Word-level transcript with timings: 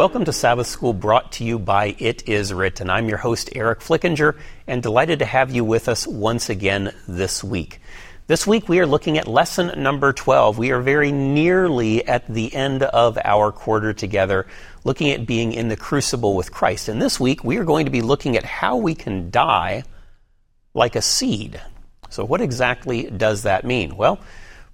Welcome 0.00 0.24
to 0.24 0.32
Sabbath 0.32 0.66
School 0.66 0.94
brought 0.94 1.32
to 1.32 1.44
you 1.44 1.58
by 1.58 1.94
It 1.98 2.26
Is 2.26 2.54
Written. 2.54 2.88
I'm 2.88 3.06
your 3.06 3.18
host, 3.18 3.50
Eric 3.54 3.80
Flickinger, 3.80 4.34
and 4.66 4.82
delighted 4.82 5.18
to 5.18 5.26
have 5.26 5.50
you 5.50 5.62
with 5.62 5.90
us 5.90 6.06
once 6.06 6.48
again 6.48 6.94
this 7.06 7.44
week. 7.44 7.82
This 8.26 8.46
week 8.46 8.66
we 8.66 8.78
are 8.78 8.86
looking 8.86 9.18
at 9.18 9.28
lesson 9.28 9.82
number 9.82 10.14
12. 10.14 10.56
We 10.56 10.70
are 10.70 10.80
very 10.80 11.12
nearly 11.12 12.02
at 12.08 12.26
the 12.32 12.54
end 12.54 12.82
of 12.82 13.18
our 13.22 13.52
quarter 13.52 13.92
together, 13.92 14.46
looking 14.84 15.10
at 15.10 15.26
being 15.26 15.52
in 15.52 15.68
the 15.68 15.76
crucible 15.76 16.34
with 16.34 16.50
Christ. 16.50 16.88
And 16.88 17.02
this 17.02 17.20
week 17.20 17.44
we 17.44 17.58
are 17.58 17.64
going 17.66 17.84
to 17.84 17.92
be 17.92 18.00
looking 18.00 18.38
at 18.38 18.44
how 18.44 18.78
we 18.78 18.94
can 18.94 19.30
die 19.30 19.82
like 20.72 20.96
a 20.96 21.02
seed. 21.02 21.60
So, 22.08 22.24
what 22.24 22.40
exactly 22.40 23.02
does 23.10 23.42
that 23.42 23.66
mean? 23.66 23.98
Well, 23.98 24.18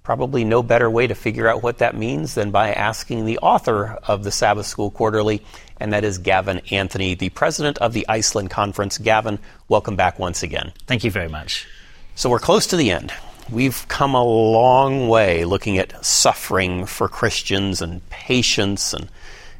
probably 0.07 0.45
no 0.45 0.63
better 0.63 0.89
way 0.89 1.05
to 1.05 1.13
figure 1.13 1.49
out 1.49 1.61
what 1.61 1.79
that 1.79 1.93
means 1.93 2.33
than 2.33 2.49
by 2.49 2.71
asking 2.71 3.25
the 3.25 3.37
author 3.39 3.99
of 4.03 4.23
the 4.23 4.31
Sabbath 4.31 4.65
School 4.65 4.89
Quarterly, 4.89 5.43
and 5.81 5.91
that 5.91 6.05
is 6.05 6.17
Gavin 6.17 6.61
Anthony, 6.71 7.13
the 7.13 7.27
president 7.27 7.77
of 7.79 7.91
the 7.91 8.05
Iceland 8.07 8.49
Conference. 8.49 8.97
Gavin, 8.97 9.37
welcome 9.67 9.97
back 9.97 10.17
once 10.17 10.43
again. 10.43 10.71
Thank 10.85 11.03
you 11.03 11.11
very 11.11 11.27
much. 11.27 11.67
So 12.15 12.29
we're 12.29 12.39
close 12.39 12.67
to 12.67 12.77
the 12.77 12.89
end. 12.89 13.11
We've 13.51 13.85
come 13.89 14.15
a 14.15 14.23
long 14.23 15.09
way 15.09 15.43
looking 15.43 15.77
at 15.77 16.05
suffering 16.05 16.85
for 16.85 17.09
Christians 17.09 17.81
and 17.81 18.09
patience 18.09 18.93
and 18.93 19.09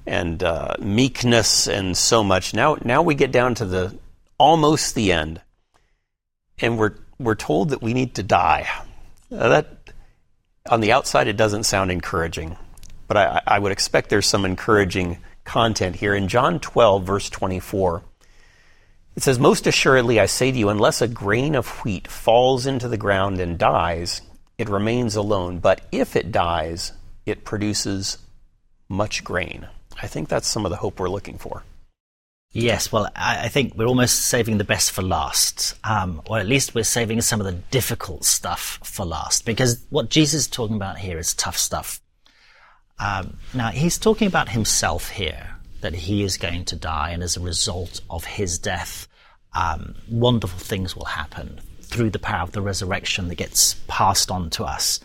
and 0.05 0.41
uh, 0.41 0.75
meekness 0.79 1.67
and 1.67 1.97
so 1.97 2.23
much. 2.23 2.53
Now, 2.53 2.77
now 2.85 3.01
we 3.01 3.15
get 3.15 3.33
down 3.33 3.55
to 3.55 3.65
the 3.65 3.93
almost 4.37 4.95
the 4.95 5.11
end, 5.11 5.41
and 6.57 6.77
we're 6.77 6.93
we're 7.19 7.35
told 7.35 7.71
that 7.71 7.81
we 7.81 7.93
need 7.93 8.15
to 8.15 8.23
die. 8.23 8.69
Uh, 9.29 9.49
that 9.49 9.76
on 10.69 10.81
the 10.81 10.91
outside, 10.91 11.27
it 11.27 11.37
doesn't 11.37 11.63
sound 11.63 11.91
encouraging, 11.91 12.57
but 13.07 13.17
I, 13.17 13.41
I 13.47 13.59
would 13.59 13.71
expect 13.71 14.09
there's 14.09 14.25
some 14.25 14.45
encouraging 14.45 15.17
content 15.43 15.95
here. 15.95 16.13
In 16.13 16.27
John 16.27 16.59
12, 16.59 17.03
verse 17.03 17.29
24, 17.29 18.03
it 19.15 19.23
says, 19.23 19.39
Most 19.39 19.65
assuredly 19.65 20.19
I 20.19 20.27
say 20.27 20.51
to 20.51 20.57
you, 20.57 20.69
unless 20.69 21.01
a 21.01 21.07
grain 21.07 21.55
of 21.55 21.67
wheat 21.83 22.07
falls 22.07 22.65
into 22.65 22.87
the 22.87 22.97
ground 22.97 23.39
and 23.39 23.57
dies, 23.57 24.21
it 24.57 24.69
remains 24.69 25.15
alone. 25.15 25.59
But 25.59 25.81
if 25.91 26.15
it 26.15 26.31
dies, 26.31 26.93
it 27.25 27.43
produces 27.43 28.17
much 28.89 29.23
grain. 29.23 29.67
I 30.01 30.07
think 30.07 30.29
that's 30.29 30.47
some 30.47 30.65
of 30.65 30.69
the 30.69 30.77
hope 30.77 30.99
we're 30.99 31.09
looking 31.09 31.37
for. 31.37 31.63
Yes, 32.59 32.91
well, 32.91 33.07
I, 33.15 33.49
think 33.49 33.75
we're 33.75 33.85
almost 33.85 34.19
saving 34.19 34.57
the 34.57 34.63
best 34.63 34.91
for 34.91 35.03
last, 35.03 35.75
um, 35.83 36.23
or 36.25 36.39
at 36.39 36.47
least 36.47 36.73
we're 36.73 36.83
saving 36.83 37.21
some 37.21 37.39
of 37.39 37.45
the 37.45 37.51
difficult 37.51 38.25
stuff 38.25 38.79
for 38.81 39.05
last, 39.05 39.45
because 39.45 39.85
what 39.91 40.09
Jesus 40.09 40.41
is 40.41 40.47
talking 40.47 40.75
about 40.75 40.97
here 40.97 41.19
is 41.19 41.35
tough 41.35 41.55
stuff. 41.55 42.01
Um, 42.97 43.37
now, 43.53 43.69
he's 43.69 43.99
talking 43.99 44.27
about 44.27 44.49
himself 44.49 45.09
here, 45.09 45.51
that 45.81 45.93
he 45.93 46.23
is 46.23 46.37
going 46.37 46.65
to 46.65 46.75
die, 46.75 47.11
and 47.11 47.21
as 47.21 47.37
a 47.37 47.41
result 47.41 48.01
of 48.09 48.25
his 48.25 48.57
death, 48.57 49.07
um, 49.53 49.93
wonderful 50.09 50.57
things 50.57 50.95
will 50.95 51.05
happen 51.05 51.61
through 51.81 52.09
the 52.09 52.17
power 52.17 52.41
of 52.41 52.53
the 52.53 52.61
resurrection 52.63 53.27
that 53.27 53.35
gets 53.35 53.75
passed 53.87 54.31
on 54.31 54.49
to 54.49 54.63
us. 54.63 54.99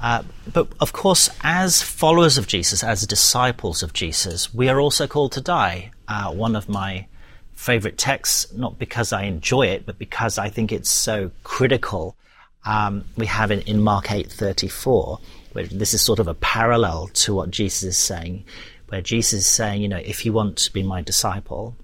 Uh, 0.00 0.22
but 0.52 0.68
of 0.78 0.92
course, 0.92 1.30
as 1.42 1.82
followers 1.82 2.38
of 2.38 2.46
Jesus, 2.46 2.84
as 2.84 3.04
disciples 3.08 3.82
of 3.82 3.92
Jesus, 3.92 4.54
we 4.54 4.68
are 4.68 4.78
also 4.78 5.08
called 5.08 5.32
to 5.32 5.40
die. 5.40 5.90
Uh, 6.08 6.32
one 6.32 6.56
of 6.56 6.68
my 6.68 7.06
favorite 7.54 7.98
texts, 7.98 8.52
not 8.52 8.78
because 8.78 9.12
I 9.12 9.24
enjoy 9.24 9.66
it, 9.66 9.84
but 9.84 9.98
because 9.98 10.38
I 10.38 10.48
think 10.48 10.72
it's 10.72 10.90
so 10.90 11.30
critical. 11.44 12.16
Um, 12.64 13.04
we 13.16 13.26
have 13.26 13.50
it 13.50 13.68
in 13.68 13.80
Mark 13.80 14.10
8:34, 14.10 15.20
where 15.52 15.66
this 15.66 15.92
is 15.92 16.00
sort 16.00 16.18
of 16.18 16.28
a 16.28 16.34
parallel 16.34 17.08
to 17.08 17.34
what 17.34 17.50
Jesus 17.50 17.82
is 17.82 17.98
saying, 17.98 18.44
where 18.88 19.02
Jesus 19.02 19.40
is 19.40 19.46
saying, 19.46 19.82
you 19.82 19.88
know, 19.88 19.98
if 19.98 20.24
you 20.24 20.32
want 20.32 20.56
to 20.58 20.72
be 20.72 20.82
my 20.82 21.02
disciple, 21.02 21.76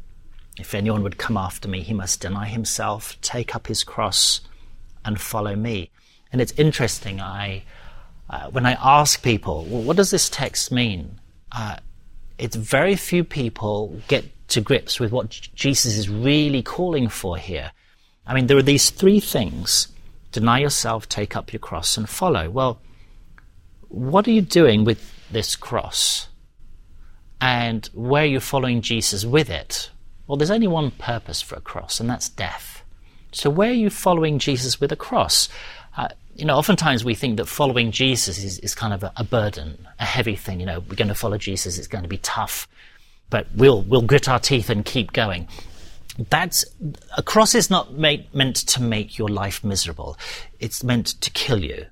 if 0.59 0.75
anyone 0.75 1.03
would 1.03 1.19
come 1.19 1.37
after 1.37 1.69
me, 1.69 1.83
he 1.83 1.93
must 1.93 2.21
deny 2.21 2.47
himself, 2.47 3.21
take 3.21 3.55
up 3.55 3.67
his 3.67 3.83
cross, 3.83 4.41
and 5.05 5.21
follow 5.21 5.57
me. 5.57 5.91
And 6.33 6.41
it's 6.41 6.53
interesting. 6.53 7.21
I 7.21 7.65
uh, 8.31 8.49
when 8.51 8.65
I 8.65 8.77
ask 8.83 9.23
people, 9.23 9.67
well, 9.69 9.83
what 9.83 9.97
does 9.97 10.11
this 10.11 10.29
text 10.29 10.73
mean? 10.73 11.21
Uh, 11.53 11.77
it's 12.39 12.57
very 12.57 12.97
few 12.97 13.25
people 13.25 14.01
get 14.09 14.25
to 14.49 14.61
grips 14.61 15.01
with 15.01 15.13
what 15.13 15.31
Jesus 15.31 15.97
is 15.97 16.09
really 16.09 16.63
calling 16.63 17.09
for 17.09 17.37
here. 17.37 17.73
I 18.27 18.35
mean, 18.35 18.47
there 18.47 18.57
are 18.57 18.63
these 18.63 18.91
three 18.91 19.21
things 19.21 19.89
deny 20.33 20.59
yourself, 20.59 21.09
take 21.09 21.37
up 21.37 21.53
your 21.53 21.61
cross, 21.61 21.97
and 21.97 22.09
follow. 22.09 22.51
Well, 22.51 22.81
what 23.89 24.27
are 24.27 24.33
you 24.33 24.43
doing 24.43 24.85
with 24.85 25.01
this 25.31 25.55
cross? 25.55 26.29
And 27.41 27.89
where 27.95 28.23
are 28.23 28.27
you 28.27 28.41
following 28.41 28.81
Jesus 28.81 29.25
with 29.25 29.49
it? 29.49 29.91
Well, 30.27 30.37
there's 30.37 30.51
only 30.51 30.67
one 30.67 30.91
purpose 30.91 31.41
for 31.41 31.55
a 31.55 31.61
cross, 31.61 32.01
and 32.01 32.11
that's 32.11 32.29
death. 32.29 32.83
So, 33.33 33.51
where 33.51 33.71
are 33.71 33.75
you 33.75 33.91
following 33.91 34.39
Jesus 34.39 34.81
with 34.81 34.91
a 34.91 34.97
cross? 34.97 35.49
Uh, 35.97 36.09
you 36.37 36.45
know, 36.45 36.57
oftentimes 36.57 37.05
we 37.05 37.15
think 37.15 37.37
that 37.37 37.47
following 37.47 37.91
Jesus 37.91 38.39
is, 38.39 38.59
is 38.61 38.75
kind 38.75 38.93
of 38.93 39.03
a, 39.03 39.13
a, 39.17 39.25
burden, 39.25 39.87
a 39.99 40.05
heavy 40.05 40.37
thing. 40.37 40.61
You 40.61 40.67
know, 40.67 40.81
we're 40.81 40.97
going 40.97 41.09
to 41.09 41.15
follow 41.15 41.39
Jesus, 41.39 41.79
it's 41.79 41.87
going 41.87 42.05
to 42.05 42.09
be 42.09 42.19
tough, 42.19 42.69
but 43.31 43.47
we'll, 43.55 43.83
we'll 43.83 44.03
grit 44.03 44.29
our 44.29 44.39
teeth 44.39 44.71
and 44.71 44.85
keep 44.85 45.13
going. 45.13 45.49
That's, 46.31 46.65
a 47.17 47.23
cross 47.23 47.55
is 47.55 47.71
not 47.71 47.95
made, 47.95 48.33
meant 48.35 48.57
to 48.57 48.83
make 48.83 49.19
your 49.19 49.29
life 49.29 49.65
miserable. 49.65 50.17
It's 50.61 50.85
meant 50.85 51.21
to 51.23 51.31
kill 51.31 51.63
you. 51.63 51.87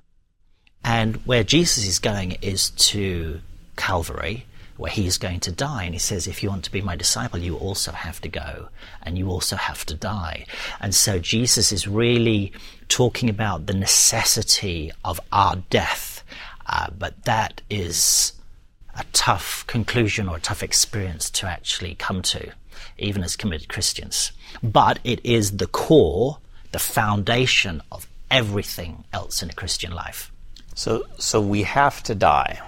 And 0.83 1.17
where 1.25 1.43
Jesus 1.43 1.85
is 1.85 1.99
going 1.99 2.37
is 2.41 2.69
to 2.71 3.39
Calvary, 3.75 4.45
where 4.77 4.91
he 4.91 5.05
is 5.05 5.17
going 5.17 5.39
to 5.41 5.51
die. 5.51 5.83
And 5.83 5.93
he 5.93 5.99
says, 5.99 6.27
if 6.27 6.41
you 6.41 6.49
want 6.49 6.63
to 6.65 6.71
be 6.71 6.81
my 6.81 6.95
disciple, 6.95 7.39
you 7.39 7.55
also 7.55 7.91
have 7.91 8.19
to 8.21 8.29
go 8.29 8.69
and 9.01 9.17
you 9.17 9.29
also 9.29 9.55
have 9.55 9.85
to 9.85 9.93
die. 9.93 10.45
And 10.79 10.95
so 10.95 11.19
Jesus 11.19 11.71
is 11.71 11.87
really 11.87 12.51
talking 12.89 13.29
about 13.29 13.65
the 13.65 13.73
necessity 13.73 14.91
of 15.03 15.19
our 15.31 15.57
death. 15.69 16.23
Uh, 16.65 16.87
but 16.97 17.23
that 17.25 17.61
is 17.69 18.33
a 18.97 19.03
tough 19.13 19.65
conclusion 19.67 20.27
or 20.27 20.37
a 20.37 20.41
tough 20.41 20.63
experience 20.63 21.29
to 21.29 21.47
actually 21.47 21.95
come 21.95 22.21
to, 22.21 22.51
even 22.97 23.23
as 23.23 23.35
committed 23.35 23.67
Christians. 23.67 24.31
But 24.61 24.99
it 25.03 25.19
is 25.23 25.57
the 25.57 25.67
core, 25.67 26.37
the 26.71 26.79
foundation 26.79 27.81
of 27.91 28.07
everything 28.31 29.03
else 29.13 29.43
in 29.43 29.49
a 29.49 29.53
Christian 29.53 29.91
life. 29.93 30.31
So, 30.75 31.03
so 31.19 31.39
we 31.39 31.63
have 31.63 32.01
to 32.03 32.15
die 32.15 32.61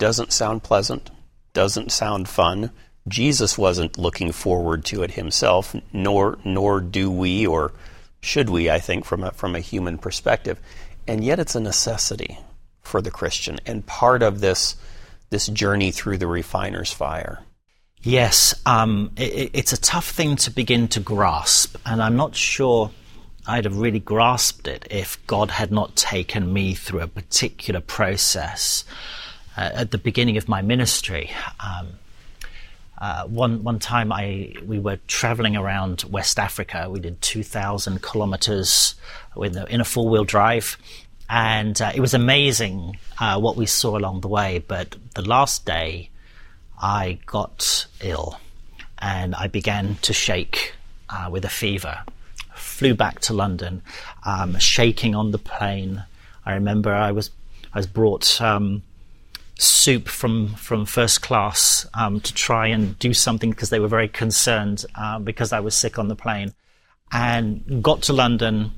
doesn't 0.00 0.32
sound 0.32 0.64
pleasant, 0.64 1.10
doesn't 1.52 1.92
sound 1.92 2.28
fun. 2.28 2.72
Jesus 3.06 3.56
wasn't 3.58 3.98
looking 3.98 4.32
forward 4.32 4.84
to 4.86 5.02
it 5.02 5.12
himself, 5.12 5.76
nor 5.92 6.38
nor 6.44 6.80
do 6.80 7.10
we 7.10 7.46
or 7.46 7.72
should 8.20 8.50
we, 8.50 8.70
I 8.70 8.80
think, 8.80 9.04
from 9.04 9.22
a, 9.22 9.30
from 9.30 9.54
a 9.54 9.60
human 9.60 9.98
perspective. 9.98 10.58
And 11.06 11.22
yet 11.22 11.38
it's 11.38 11.54
a 11.54 11.60
necessity 11.60 12.38
for 12.82 13.00
the 13.02 13.10
Christian 13.10 13.58
and 13.66 13.86
part 13.86 14.22
of 14.22 14.40
this 14.40 14.74
this 15.28 15.46
journey 15.46 15.92
through 15.92 16.18
the 16.18 16.26
refiner's 16.26 16.92
fire. 16.92 17.40
Yes, 18.02 18.54
um, 18.64 19.12
it, 19.16 19.50
it's 19.52 19.74
a 19.74 19.80
tough 19.80 20.10
thing 20.10 20.36
to 20.36 20.50
begin 20.50 20.88
to 20.88 21.00
grasp, 21.00 21.76
and 21.84 22.02
I'm 22.02 22.16
not 22.16 22.34
sure 22.34 22.90
I'd 23.46 23.66
have 23.66 23.76
really 23.76 24.00
grasped 24.00 24.66
it 24.66 24.88
if 24.90 25.24
God 25.26 25.50
had 25.50 25.70
not 25.70 25.94
taken 25.94 26.50
me 26.50 26.74
through 26.74 27.00
a 27.00 27.06
particular 27.06 27.80
process 27.80 28.84
uh, 29.60 29.70
at 29.74 29.90
the 29.90 29.98
beginning 29.98 30.38
of 30.38 30.48
my 30.48 30.62
ministry. 30.62 31.30
Um, 31.60 31.88
uh, 32.96 33.24
one 33.26 33.62
one 33.62 33.78
time, 33.78 34.10
I 34.12 34.54
we 34.64 34.78
were 34.78 34.98
traveling 35.06 35.56
around 35.56 36.04
West 36.10 36.38
Africa. 36.38 36.88
We 36.90 37.00
did 37.00 37.20
two 37.20 37.42
thousand 37.42 38.02
kilometers 38.02 38.94
in 39.36 39.80
a 39.80 39.84
four 39.84 40.08
wheel 40.08 40.24
drive, 40.24 40.78
and 41.28 41.80
uh, 41.80 41.92
it 41.94 42.00
was 42.00 42.14
amazing 42.14 42.98
uh, 43.18 43.38
what 43.38 43.56
we 43.56 43.66
saw 43.66 43.98
along 43.98 44.22
the 44.22 44.28
way. 44.28 44.64
But 44.66 44.96
the 45.14 45.22
last 45.22 45.66
day, 45.66 46.10
I 46.80 47.18
got 47.26 47.86
ill, 48.00 48.40
and 48.98 49.34
I 49.34 49.46
began 49.48 49.96
to 50.02 50.12
shake 50.12 50.74
uh, 51.10 51.28
with 51.30 51.44
a 51.44 51.50
fever. 51.50 52.00
Flew 52.54 52.94
back 52.94 53.20
to 53.20 53.34
London, 53.34 53.82
um, 54.24 54.58
shaking 54.58 55.14
on 55.14 55.32
the 55.32 55.38
plane. 55.38 56.02
I 56.46 56.54
remember 56.54 56.92
I 56.94 57.12
was 57.12 57.30
I 57.74 57.78
was 57.78 57.86
brought. 57.86 58.40
Um, 58.40 58.82
soup 59.60 60.08
from 60.08 60.54
from 60.54 60.86
first 60.86 61.20
class 61.20 61.86
um, 61.94 62.20
to 62.20 62.32
try 62.32 62.66
and 62.66 62.98
do 62.98 63.12
something 63.12 63.50
because 63.50 63.70
they 63.70 63.78
were 63.78 63.88
very 63.88 64.08
concerned 64.08 64.84
uh, 64.94 65.18
because 65.18 65.52
I 65.52 65.60
was 65.60 65.76
sick 65.76 65.98
on 65.98 66.08
the 66.08 66.16
plane, 66.16 66.54
and 67.12 67.82
got 67.82 68.02
to 68.02 68.12
London, 68.12 68.72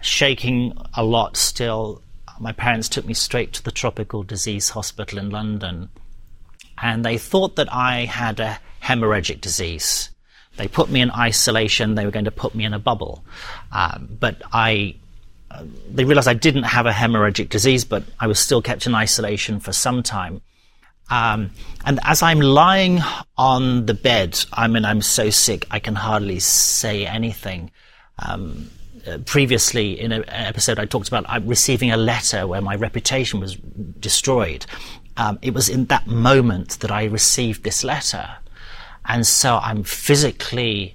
shaking 0.00 0.76
a 0.94 1.04
lot 1.04 1.36
still. 1.36 2.02
My 2.40 2.52
parents 2.52 2.88
took 2.88 3.04
me 3.04 3.14
straight 3.14 3.52
to 3.54 3.62
the 3.64 3.72
tropical 3.72 4.22
disease 4.22 4.70
hospital 4.70 5.18
in 5.18 5.30
London, 5.30 5.90
and 6.80 7.04
they 7.04 7.18
thought 7.18 7.56
that 7.56 7.72
I 7.72 8.04
had 8.04 8.40
a 8.40 8.58
hemorrhagic 8.82 9.40
disease. 9.40 10.10
They 10.56 10.68
put 10.68 10.88
me 10.88 11.00
in 11.00 11.10
isolation. 11.10 11.94
They 11.94 12.04
were 12.04 12.10
going 12.10 12.24
to 12.24 12.30
put 12.30 12.54
me 12.54 12.64
in 12.64 12.72
a 12.74 12.78
bubble, 12.78 13.24
um, 13.72 14.16
but 14.18 14.40
I 14.52 14.96
they 15.90 16.04
realized 16.04 16.28
I 16.28 16.34
didn't 16.34 16.64
have 16.64 16.86
a 16.86 16.92
hemorrhagic 16.92 17.48
disease, 17.48 17.84
but 17.84 18.04
I 18.20 18.26
was 18.26 18.38
still 18.38 18.62
kept 18.62 18.86
in 18.86 18.94
isolation 18.94 19.60
for 19.60 19.72
some 19.72 20.02
time. 20.02 20.42
Um, 21.10 21.50
and 21.84 22.00
as 22.02 22.22
I'm 22.22 22.40
lying 22.40 23.00
on 23.36 23.86
the 23.86 23.94
bed, 23.94 24.44
I 24.52 24.68
mean, 24.68 24.84
I'm 24.84 25.00
so 25.00 25.30
sick, 25.30 25.66
I 25.70 25.78
can 25.78 25.94
hardly 25.94 26.38
say 26.38 27.06
anything. 27.06 27.70
Um, 28.18 28.70
uh, 29.06 29.18
previously, 29.18 29.98
in 29.98 30.12
an 30.12 30.24
episode, 30.28 30.78
I 30.78 30.84
talked 30.84 31.08
about 31.08 31.24
uh, 31.28 31.40
receiving 31.44 31.90
a 31.90 31.96
letter 31.96 32.46
where 32.46 32.60
my 32.60 32.74
reputation 32.74 33.40
was 33.40 33.56
destroyed. 33.56 34.66
Um, 35.16 35.38
it 35.40 35.54
was 35.54 35.68
in 35.68 35.86
that 35.86 36.06
moment 36.06 36.80
that 36.80 36.90
I 36.90 37.04
received 37.04 37.64
this 37.64 37.82
letter. 37.82 38.28
And 39.06 39.26
so 39.26 39.56
I'm 39.56 39.84
physically, 39.84 40.94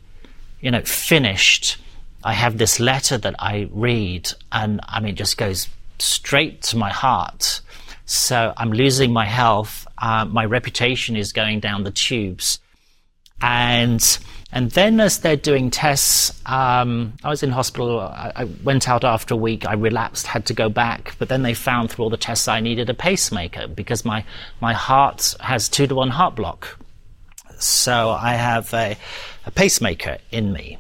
you 0.62 0.70
know, 0.70 0.82
finished. 0.82 1.78
I 2.24 2.34
have 2.34 2.58
this 2.58 2.80
letter 2.80 3.18
that 3.18 3.36
I 3.40 3.70
read, 3.72 4.32
and 4.52 4.80
I 4.88 5.00
mean, 5.00 5.14
it 5.14 5.18
just 5.18 5.38
goes 5.38 5.68
straight 6.00 6.62
to 6.64 6.78
my 6.78 6.90
heart. 6.90 7.62
So 8.06 8.54
I'm 8.58 8.72
losing 8.72 9.14
my 9.14 9.26
health. 9.26 9.88
Uh, 9.98 10.26
my 10.26 10.46
reputation 10.46 11.16
is 11.16 11.32
going 11.32 11.60
down 11.60 11.84
the 11.84 11.92
tubes. 11.92 12.60
And 13.42 14.02
and 14.52 14.70
then 14.72 15.00
as 15.00 15.20
they're 15.20 15.36
doing 15.36 15.72
tests, 15.72 16.40
um, 16.46 17.14
I 17.24 17.30
was 17.30 17.42
in 17.42 17.50
hospital. 17.50 18.00
I, 18.00 18.32
I, 18.36 18.44
went 18.64 18.88
out 18.88 19.04
after 19.04 19.34
a 19.34 19.38
week. 19.38 19.66
I 19.66 19.74
relapsed, 19.74 20.28
had 20.28 20.46
to 20.46 20.54
go 20.54 20.70
back. 20.70 21.16
But 21.18 21.28
then 21.28 21.42
they 21.42 21.56
found 21.56 21.90
through 21.90 22.04
all 22.04 22.10
the 22.12 22.18
tests 22.18 22.48
I 22.48 22.60
needed 22.60 22.90
a 22.90 22.94
pacemaker 22.94 23.68
because 23.68 24.06
my 24.06 24.24
my 24.62 24.74
heart 24.74 25.36
has 25.40 25.68
two 25.68 25.88
to 25.88 25.96
one 25.96 26.10
heart 26.10 26.36
block. 26.36 26.78
So 27.58 28.12
I 28.12 28.34
have 28.34 28.74
a, 28.74 28.96
a 29.46 29.52
pacemaker 29.52 30.20
in 30.32 30.54
me. 30.54 30.78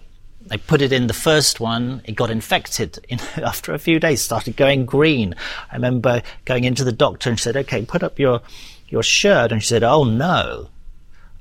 I 0.53 0.57
put 0.57 0.83
it 0.83 0.93
in 0.93 1.07
the 1.07 1.15
first 1.15 1.59
one. 1.59 2.03
It 2.05 2.11
got 2.11 2.29
infected 2.29 3.03
in, 3.09 3.19
after 3.37 3.73
a 3.73 3.79
few 3.79 3.99
days, 3.99 4.21
started 4.21 4.55
going 4.55 4.85
green. 4.85 5.33
I 5.71 5.75
remember 5.75 6.21
going 6.45 6.63
into 6.63 6.83
the 6.83 6.91
doctor 6.91 7.31
and 7.31 7.39
she 7.39 7.43
said, 7.43 7.57
okay, 7.57 7.83
put 7.83 8.03
up 8.03 8.19
your, 8.19 8.39
your 8.87 9.01
shirt. 9.01 9.51
And 9.51 9.63
she 9.63 9.69
said, 9.69 9.81
oh 9.81 10.03
no, 10.03 10.69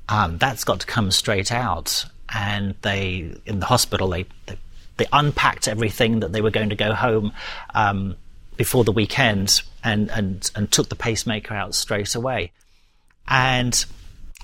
um, 0.09 0.39
that's 0.39 0.63
got 0.63 0.79
to 0.79 0.87
come 0.87 1.11
straight 1.11 1.51
out. 1.51 2.05
And 2.33 2.73
they, 2.81 3.35
in 3.45 3.59
the 3.59 3.67
hospital, 3.67 4.09
they, 4.09 4.25
they, 4.47 4.57
they 4.97 5.05
unpacked 5.13 5.67
everything 5.67 6.21
that 6.21 6.31
they 6.31 6.41
were 6.41 6.49
going 6.49 6.69
to 6.69 6.75
go 6.75 6.95
home, 6.95 7.33
um, 7.75 8.15
before 8.57 8.83
the 8.83 8.91
weekend 8.91 9.61
and, 9.83 10.09
and, 10.09 10.49
and 10.55 10.71
took 10.71 10.89
the 10.89 10.95
pacemaker 10.95 11.53
out 11.53 11.75
straight 11.75 12.15
away. 12.15 12.51
And 13.27 13.85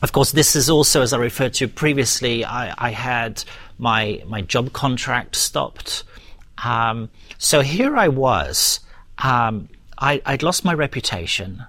of 0.01 0.11
course, 0.11 0.31
this 0.31 0.55
is 0.55 0.69
also, 0.69 1.01
as 1.01 1.11
I 1.13 1.17
referred 1.17 1.53
to 1.55 1.67
previously, 1.67 2.45
I, 2.45 2.73
I 2.77 2.91
had 2.91 3.43
my 3.77 4.21
my 4.27 4.41
job 4.41 4.71
contract 4.73 5.35
stopped. 5.35 6.03
Um, 6.63 7.09
so 7.37 7.61
here 7.61 7.97
I 7.97 8.07
was. 8.07 8.79
Um, 9.17 9.69
I, 9.97 10.21
would 10.27 10.43
lost 10.43 10.63
my 10.63 10.73
reputation. 10.73 11.65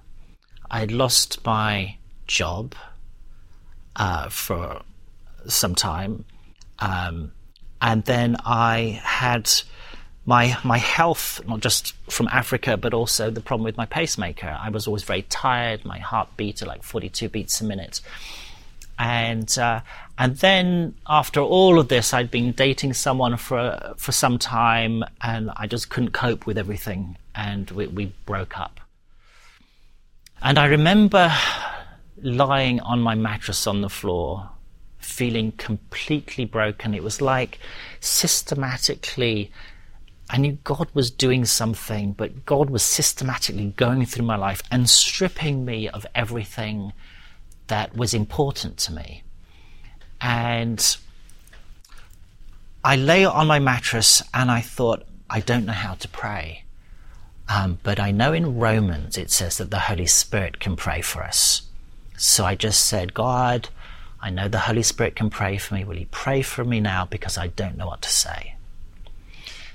I'd 0.71 0.93
lost 0.93 1.45
my 1.45 1.97
job 2.27 2.75
uh, 3.97 4.29
for 4.29 4.83
some 5.47 5.75
time, 5.75 6.25
um, 6.79 7.33
and 7.83 8.05
then 8.05 8.37
I 8.45 9.01
had 9.03 9.51
my 10.31 10.57
my 10.63 10.79
health, 10.79 11.41
not 11.49 11.59
just 11.59 11.93
from 12.09 12.29
Africa, 12.29 12.77
but 12.77 12.95
also 12.95 13.31
the 13.31 13.41
problem 13.41 13.65
with 13.65 13.77
my 13.77 13.85
pacemaker. 13.85 14.57
I 14.67 14.71
was 14.71 14.87
always 14.87 15.03
very 15.03 15.23
tired. 15.23 15.85
My 15.85 15.99
heart 15.99 16.29
beat 16.37 16.63
at 16.63 16.69
like 16.69 16.85
42 16.85 17.29
beats 17.29 17.61
a 17.61 17.65
minute. 17.65 18.01
And 18.97 19.51
uh, 19.59 19.81
and 20.17 20.37
then 20.37 20.95
after 21.09 21.41
all 21.41 21.81
of 21.81 21.89
this, 21.89 22.15
I'd 22.15 22.31
been 22.31 22.53
dating 22.53 22.93
someone 22.93 23.37
for 23.39 23.95
for 23.97 24.13
some 24.13 24.39
time, 24.39 25.03
and 25.21 25.51
I 25.57 25.67
just 25.67 25.91
couldn't 25.91 26.13
cope 26.13 26.47
with 26.47 26.57
everything, 26.59 27.17
and 27.35 27.69
we, 27.73 27.89
we 27.89 28.13
broke 28.25 28.57
up. 28.57 28.79
And 30.43 30.59
I 30.59 30.67
remember 30.67 31.33
lying 32.23 32.79
on 32.81 33.01
my 33.01 33.17
mattress 33.17 33.67
on 33.67 33.81
the 33.81 33.89
floor, 33.89 34.49
feeling 34.99 35.53
completely 35.53 36.45
broken. 36.45 36.95
It 36.95 37.03
was 37.03 37.21
like 37.21 37.59
systematically 37.99 39.51
I 40.33 40.37
knew 40.37 40.53
God 40.63 40.89
was 40.95 41.11
doing 41.11 41.45
something, 41.45 42.13
but 42.13 42.47
God 42.47 42.71
was 42.71 42.85
systematically 42.85 43.75
going 43.77 44.07
through 44.07 44.27
my 44.27 44.37
life 44.37 44.63
and 44.71 44.89
stripping 44.89 45.65
me 45.65 45.89
of 45.89 46.07
everything 46.15 46.93
that 47.67 47.97
was 47.97 48.15
important 48.15 48.77
to 48.79 48.93
me. 48.93 49.25
And 50.21 50.97
I 52.85 52.95
lay 52.95 53.25
on 53.25 53.49
my 53.49 53.59
mattress 53.59 54.23
and 54.33 54.53
I 54.53 54.61
thought, 54.61 55.03
I 55.29 55.41
don't 55.41 55.67
know 55.67 55.73
how 55.73 55.95
to 55.95 56.09
pray. 56.09 56.63
Um, 57.49 57.81
but 57.83 57.99
I 57.99 58.13
know 58.13 58.33
in 58.33 58.57
Romans 58.57 59.19
it 59.19 59.33
says 59.33 59.59
that 59.59 59.73
the 59.73 59.81
Holy 59.81 60.07
Spirit 60.07 60.61
can 60.61 60.77
pray 60.77 61.01
for 61.01 61.25
us. 61.25 61.63
So 62.17 62.45
I 62.45 62.55
just 62.55 62.87
said, 62.87 63.15
God, 63.15 63.69
I 64.23 64.31
know 64.31 64.47
the 64.47 64.61
Holy 64.61 64.85
Spirit 64.85 65.17
can 65.17 65.29
pray 65.29 65.57
for 65.57 65.75
me. 65.75 65.83
Will 65.83 65.99
you 65.99 66.07
pray 66.13 66.43
for 66.43 66.65
me 66.65 66.79
now? 66.79 67.05
Because 67.05 67.37
I 67.37 67.49
don't 67.49 67.77
know 67.77 67.89
what 67.89 68.03
to 68.03 68.11
say. 68.11 68.55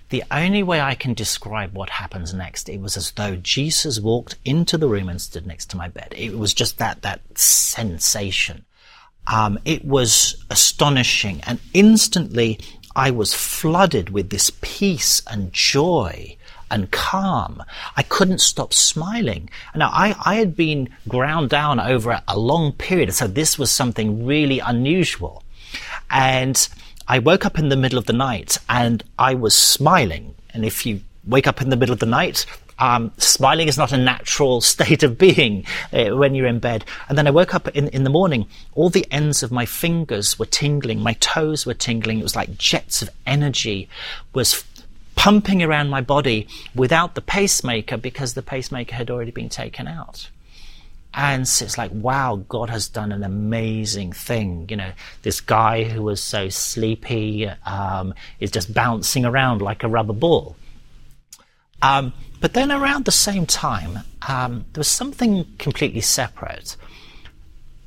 The 0.09 0.23
only 0.29 0.63
way 0.63 0.79
I 0.79 0.95
can 0.95 1.13
describe 1.13 1.73
what 1.73 1.89
happens 1.89 2.33
next, 2.33 2.69
it 2.69 2.79
was 2.79 2.95
as 2.95 3.11
though 3.11 3.35
Jesus 3.35 3.99
walked 3.99 4.35
into 4.45 4.77
the 4.77 4.87
room 4.87 5.09
and 5.09 5.21
stood 5.21 5.47
next 5.47 5.69
to 5.71 5.77
my 5.77 5.87
bed. 5.87 6.13
It 6.15 6.37
was 6.37 6.53
just 6.53 6.77
that, 6.77 7.01
that 7.01 7.21
sensation. 7.37 8.65
Um, 9.27 9.57
it 9.65 9.83
was 9.83 10.43
astonishing 10.51 11.41
and 11.47 11.59
instantly 11.73 12.59
I 12.95 13.11
was 13.11 13.33
flooded 13.33 14.11
with 14.11 14.29
this 14.29 14.51
peace 14.61 15.21
and 15.27 15.51
joy 15.51 16.37
and 16.71 16.91
calm. 16.91 17.63
I 17.97 18.03
couldn't 18.03 18.39
stop 18.39 18.73
smiling. 18.73 19.49
Now, 19.75 19.89
I, 19.91 20.15
I 20.23 20.35
had 20.35 20.55
been 20.55 20.89
ground 21.07 21.49
down 21.49 21.79
over 21.79 22.21
a 22.27 22.39
long 22.39 22.71
period, 22.71 23.13
so 23.13 23.27
this 23.27 23.59
was 23.59 23.71
something 23.71 24.25
really 24.25 24.59
unusual. 24.59 25.43
And 26.09 26.67
I 27.07 27.19
woke 27.19 27.45
up 27.45 27.59
in 27.59 27.69
the 27.69 27.75
middle 27.75 27.99
of 27.99 28.05
the 28.05 28.13
night 28.13 28.57
and 28.67 29.03
I 29.19 29.35
was 29.35 29.55
smiling. 29.55 30.35
And 30.53 30.65
if 30.65 30.85
you 30.85 31.01
wake 31.25 31.47
up 31.47 31.61
in 31.61 31.69
the 31.69 31.75
middle 31.75 31.93
of 31.93 31.99
the 31.99 32.05
night, 32.05 32.45
um, 32.79 33.11
smiling 33.17 33.67
is 33.67 33.77
not 33.77 33.91
a 33.91 33.97
natural 33.97 34.61
state 34.73 35.03
of 35.03 35.17
being 35.17 35.65
uh, 35.93 36.15
when 36.15 36.35
you're 36.35 36.47
in 36.47 36.59
bed. 36.59 36.85
And 37.07 37.17
then 37.17 37.27
I 37.27 37.31
woke 37.31 37.53
up 37.53 37.67
in, 37.69 37.89
in 37.89 38.03
the 38.03 38.09
morning, 38.09 38.47
all 38.73 38.89
the 38.89 39.05
ends 39.11 39.43
of 39.43 39.51
my 39.51 39.65
fingers 39.65 40.39
were 40.39 40.45
tingling, 40.45 40.99
my 40.99 41.13
toes 41.13 41.65
were 41.65 41.73
tingling. 41.73 42.19
It 42.19 42.23
was 42.23 42.35
like 42.35 42.57
jets 42.57 43.01
of 43.01 43.09
energy 43.25 43.87
was 44.33 44.63
pumping 45.15 45.63
around 45.63 45.89
my 45.89 46.01
body 46.01 46.47
without 46.73 47.15
the 47.15 47.21
pacemaker 47.21 47.97
because 47.97 48.33
the 48.33 48.41
pacemaker 48.41 48.95
had 48.95 49.09
already 49.09 49.31
been 49.31 49.49
taken 49.49 49.87
out. 49.87 50.29
And 51.17 51.43
it's 51.43 51.77
like, 51.77 51.91
wow, 51.93 52.43
God 52.49 52.69
has 52.69 52.89
done 52.89 53.13
an 53.13 53.23
amazing 53.23 54.11
thing. 54.11 54.67
You 54.69 54.75
know, 54.75 54.91
this 55.21 55.39
guy 55.39 55.85
who 55.85 56.03
was 56.03 56.21
so 56.21 56.49
sleepy 56.49 57.47
um, 57.65 58.13
is 58.41 58.51
just 58.51 58.73
bouncing 58.73 59.23
around 59.23 59.61
like 59.61 59.83
a 59.83 59.87
rubber 59.87 60.13
ball. 60.13 60.57
Um, 61.81 62.11
but 62.41 62.53
then 62.53 62.69
around 62.69 63.05
the 63.05 63.13
same 63.13 63.45
time, 63.45 63.99
um, 64.27 64.65
there 64.73 64.81
was 64.81 64.89
something 64.89 65.45
completely 65.57 66.01
separate. 66.01 66.75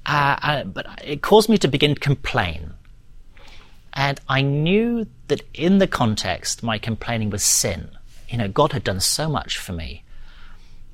Uh, 0.06 0.36
uh, 0.42 0.64
but 0.64 0.86
it 1.04 1.20
caused 1.20 1.50
me 1.50 1.58
to 1.58 1.68
begin 1.68 1.96
to 1.96 2.00
complain. 2.00 2.72
And 3.92 4.18
I 4.26 4.40
knew 4.40 5.06
that 5.26 5.42
in 5.52 5.78
the 5.78 5.86
context, 5.86 6.62
my 6.62 6.78
complaining 6.78 7.28
was 7.28 7.42
sin. 7.42 7.90
You 8.30 8.38
know, 8.38 8.48
God 8.48 8.72
had 8.72 8.84
done 8.84 9.00
so 9.00 9.28
much 9.28 9.58
for 9.58 9.74
me 9.74 10.02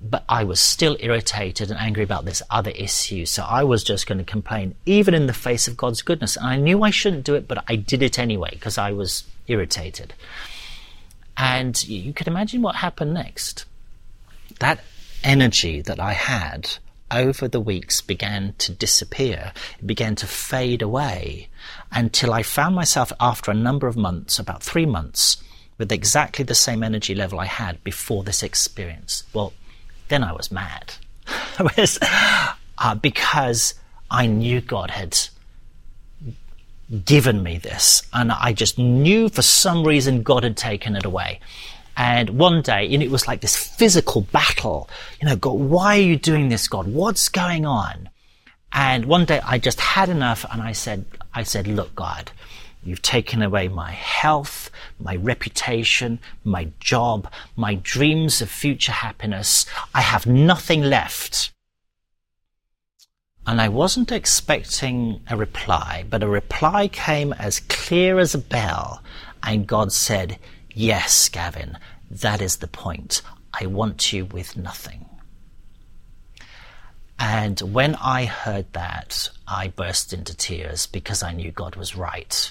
but 0.08 0.24
I 0.28 0.44
was 0.44 0.60
still 0.60 0.96
irritated 1.00 1.70
and 1.70 1.80
angry 1.80 2.04
about 2.04 2.26
this 2.26 2.42
other 2.50 2.70
issue. 2.72 3.24
So 3.24 3.42
I 3.42 3.64
was 3.64 3.82
just 3.82 4.06
going 4.06 4.18
to 4.18 4.24
complain, 4.24 4.74
even 4.84 5.14
in 5.14 5.26
the 5.26 5.32
face 5.32 5.66
of 5.66 5.78
God's 5.78 6.02
goodness. 6.02 6.36
And 6.36 6.46
I 6.46 6.56
knew 6.56 6.82
I 6.82 6.90
shouldn't 6.90 7.24
do 7.24 7.34
it, 7.34 7.48
but 7.48 7.64
I 7.68 7.76
did 7.76 8.02
it 8.02 8.18
anyway 8.18 8.50
because 8.52 8.76
I 8.76 8.92
was 8.92 9.24
irritated. 9.46 10.12
And 11.36 11.82
you 11.88 12.12
could 12.12 12.28
imagine 12.28 12.60
what 12.60 12.76
happened 12.76 13.14
next. 13.14 13.64
That 14.60 14.80
energy 15.22 15.80
that 15.80 15.98
I 15.98 16.12
had 16.12 16.76
over 17.10 17.48
the 17.48 17.60
weeks 17.60 18.02
began 18.02 18.54
to 18.58 18.72
disappear. 18.72 19.52
It 19.78 19.86
began 19.86 20.16
to 20.16 20.26
fade 20.26 20.82
away 20.82 21.48
until 21.90 22.32
I 22.32 22.42
found 22.42 22.74
myself 22.74 23.10
after 23.18 23.50
a 23.50 23.54
number 23.54 23.86
of 23.86 23.96
months, 23.96 24.38
about 24.38 24.62
three 24.62 24.86
months, 24.86 25.38
with 25.78 25.90
exactly 25.90 26.44
the 26.44 26.54
same 26.54 26.82
energy 26.82 27.14
level 27.14 27.40
I 27.40 27.46
had 27.46 27.82
before 27.82 28.22
this 28.22 28.42
experience. 28.42 29.24
Well, 29.32 29.52
then 30.08 30.24
I 30.24 30.32
was 30.32 30.50
mad. 30.50 30.94
was, 31.76 31.98
uh, 32.78 32.94
because 32.96 33.74
I 34.10 34.26
knew 34.26 34.60
God 34.60 34.90
had 34.90 35.18
given 37.04 37.42
me 37.42 37.58
this, 37.58 38.02
and 38.12 38.30
I 38.30 38.52
just 38.52 38.78
knew 38.78 39.28
for 39.28 39.42
some 39.42 39.84
reason 39.84 40.22
God 40.22 40.44
had 40.44 40.56
taken 40.56 40.96
it 40.96 41.04
away. 41.04 41.40
And 41.96 42.30
one 42.30 42.62
day, 42.62 42.92
and 42.92 43.02
it 43.02 43.10
was 43.10 43.28
like 43.28 43.40
this 43.40 43.56
physical 43.56 44.22
battle. 44.22 44.88
You 45.20 45.28
know, 45.28 45.36
God, 45.36 45.54
why 45.54 45.96
are 45.96 46.02
you 46.02 46.16
doing 46.16 46.48
this, 46.48 46.66
God? 46.66 46.88
What's 46.88 47.28
going 47.28 47.64
on? 47.64 48.08
And 48.72 49.04
one 49.06 49.24
day 49.24 49.40
I 49.44 49.58
just 49.58 49.80
had 49.80 50.08
enough 50.08 50.44
and 50.50 50.60
I 50.60 50.72
said, 50.72 51.04
I 51.32 51.44
said, 51.44 51.68
look, 51.68 51.94
God, 51.94 52.32
You've 52.84 53.02
taken 53.02 53.40
away 53.40 53.68
my 53.68 53.92
health, 53.92 54.70
my 54.98 55.16
reputation, 55.16 56.18
my 56.44 56.68
job, 56.80 57.30
my 57.56 57.76
dreams 57.76 58.42
of 58.42 58.50
future 58.50 58.92
happiness. 58.92 59.64
I 59.94 60.02
have 60.02 60.26
nothing 60.26 60.82
left. 60.82 61.50
And 63.46 63.60
I 63.60 63.68
wasn't 63.68 64.12
expecting 64.12 65.20
a 65.28 65.36
reply, 65.36 66.04
but 66.08 66.22
a 66.22 66.28
reply 66.28 66.88
came 66.88 67.32
as 67.34 67.60
clear 67.60 68.18
as 68.18 68.34
a 68.34 68.38
bell. 68.38 69.02
And 69.42 69.66
God 69.66 69.92
said, 69.92 70.38
Yes, 70.72 71.28
Gavin, 71.28 71.78
that 72.10 72.42
is 72.42 72.56
the 72.56 72.68
point. 72.68 73.22
I 73.58 73.66
want 73.66 74.12
you 74.12 74.24
with 74.24 74.56
nothing. 74.56 75.08
And 77.18 77.60
when 77.60 77.94
I 77.96 78.24
heard 78.24 78.72
that, 78.72 79.30
I 79.46 79.68
burst 79.68 80.12
into 80.12 80.36
tears 80.36 80.86
because 80.86 81.22
I 81.22 81.32
knew 81.32 81.52
God 81.52 81.76
was 81.76 81.96
right. 81.96 82.50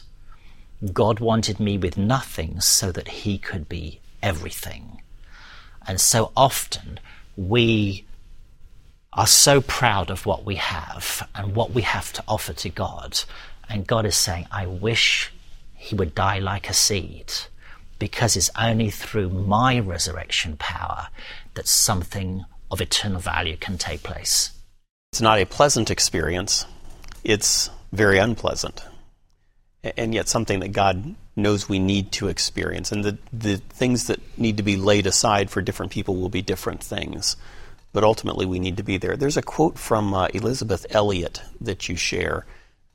God 0.92 1.20
wanted 1.20 1.60
me 1.60 1.78
with 1.78 1.98
nothing 1.98 2.60
so 2.60 2.92
that 2.92 3.08
He 3.08 3.38
could 3.38 3.70
be 3.70 4.02
everything. 4.22 5.02
And 5.88 6.00
so 6.02 6.32
often 6.36 7.00
we 7.38 8.06
are 9.14 9.28
so 9.28 9.62
proud 9.62 10.10
of 10.10 10.26
what 10.26 10.44
we 10.44 10.56
have 10.56 11.28
and 11.36 11.56
what 11.56 11.72
we 11.72 11.84
have 11.84 12.12
to 12.14 12.24
offer 12.28 12.54
to 12.54 12.70
God. 12.70 13.22
And 13.70 13.88
God 13.88 14.06
is 14.06 14.16
saying, 14.16 14.48
I 14.52 14.66
wish 14.66 15.32
He 15.76 15.96
would 15.96 16.16
die 16.16 16.40
like 16.40 16.70
a 16.70 16.74
seed 16.74 17.32
because 18.00 18.36
it's 18.36 18.50
only 18.60 18.90
through 18.90 19.30
my 19.30 19.80
resurrection 19.80 20.58
power 20.58 21.08
that 21.54 21.68
something 21.68 22.44
of 22.72 22.82
eternal 22.82 23.20
value 23.20 23.56
can 23.56 23.78
take 23.78 24.04
place. 24.04 24.52
It's 25.12 25.22
not 25.22 25.40
a 25.40 25.46
pleasant 25.46 25.92
experience, 25.92 26.66
it's 27.24 27.70
very 27.92 28.18
unpleasant. 28.18 28.84
And 29.84 30.14
yet, 30.14 30.30
something 30.30 30.62
that 30.62 30.72
God 30.72 31.16
knows 31.36 31.68
we 31.68 31.80
need 31.80 32.12
to 32.14 32.30
experience. 32.30 32.92
And 32.92 33.04
the, 33.04 33.18
the 33.34 33.58
things 33.58 34.08
that 34.08 34.20
need 34.38 34.58
to 34.58 34.64
be 34.64 34.78
laid 34.78 35.08
aside 35.08 35.50
for 35.50 35.62
different 35.62 35.92
people 35.92 36.16
will 36.16 36.30
be 36.30 36.42
different 36.42 36.82
things. 36.82 37.36
But 37.92 38.04
ultimately, 38.04 38.46
we 38.46 38.60
need 38.60 38.78
to 38.78 38.84
be 38.84 38.98
there. 38.98 39.18
There's 39.18 39.38
a 39.38 39.42
quote 39.42 39.78
from 39.78 40.14
uh, 40.14 40.28
Elisabeth 40.34 40.86
Elliot 40.90 41.42
that 41.62 41.90
you 41.90 41.96
share 41.96 42.46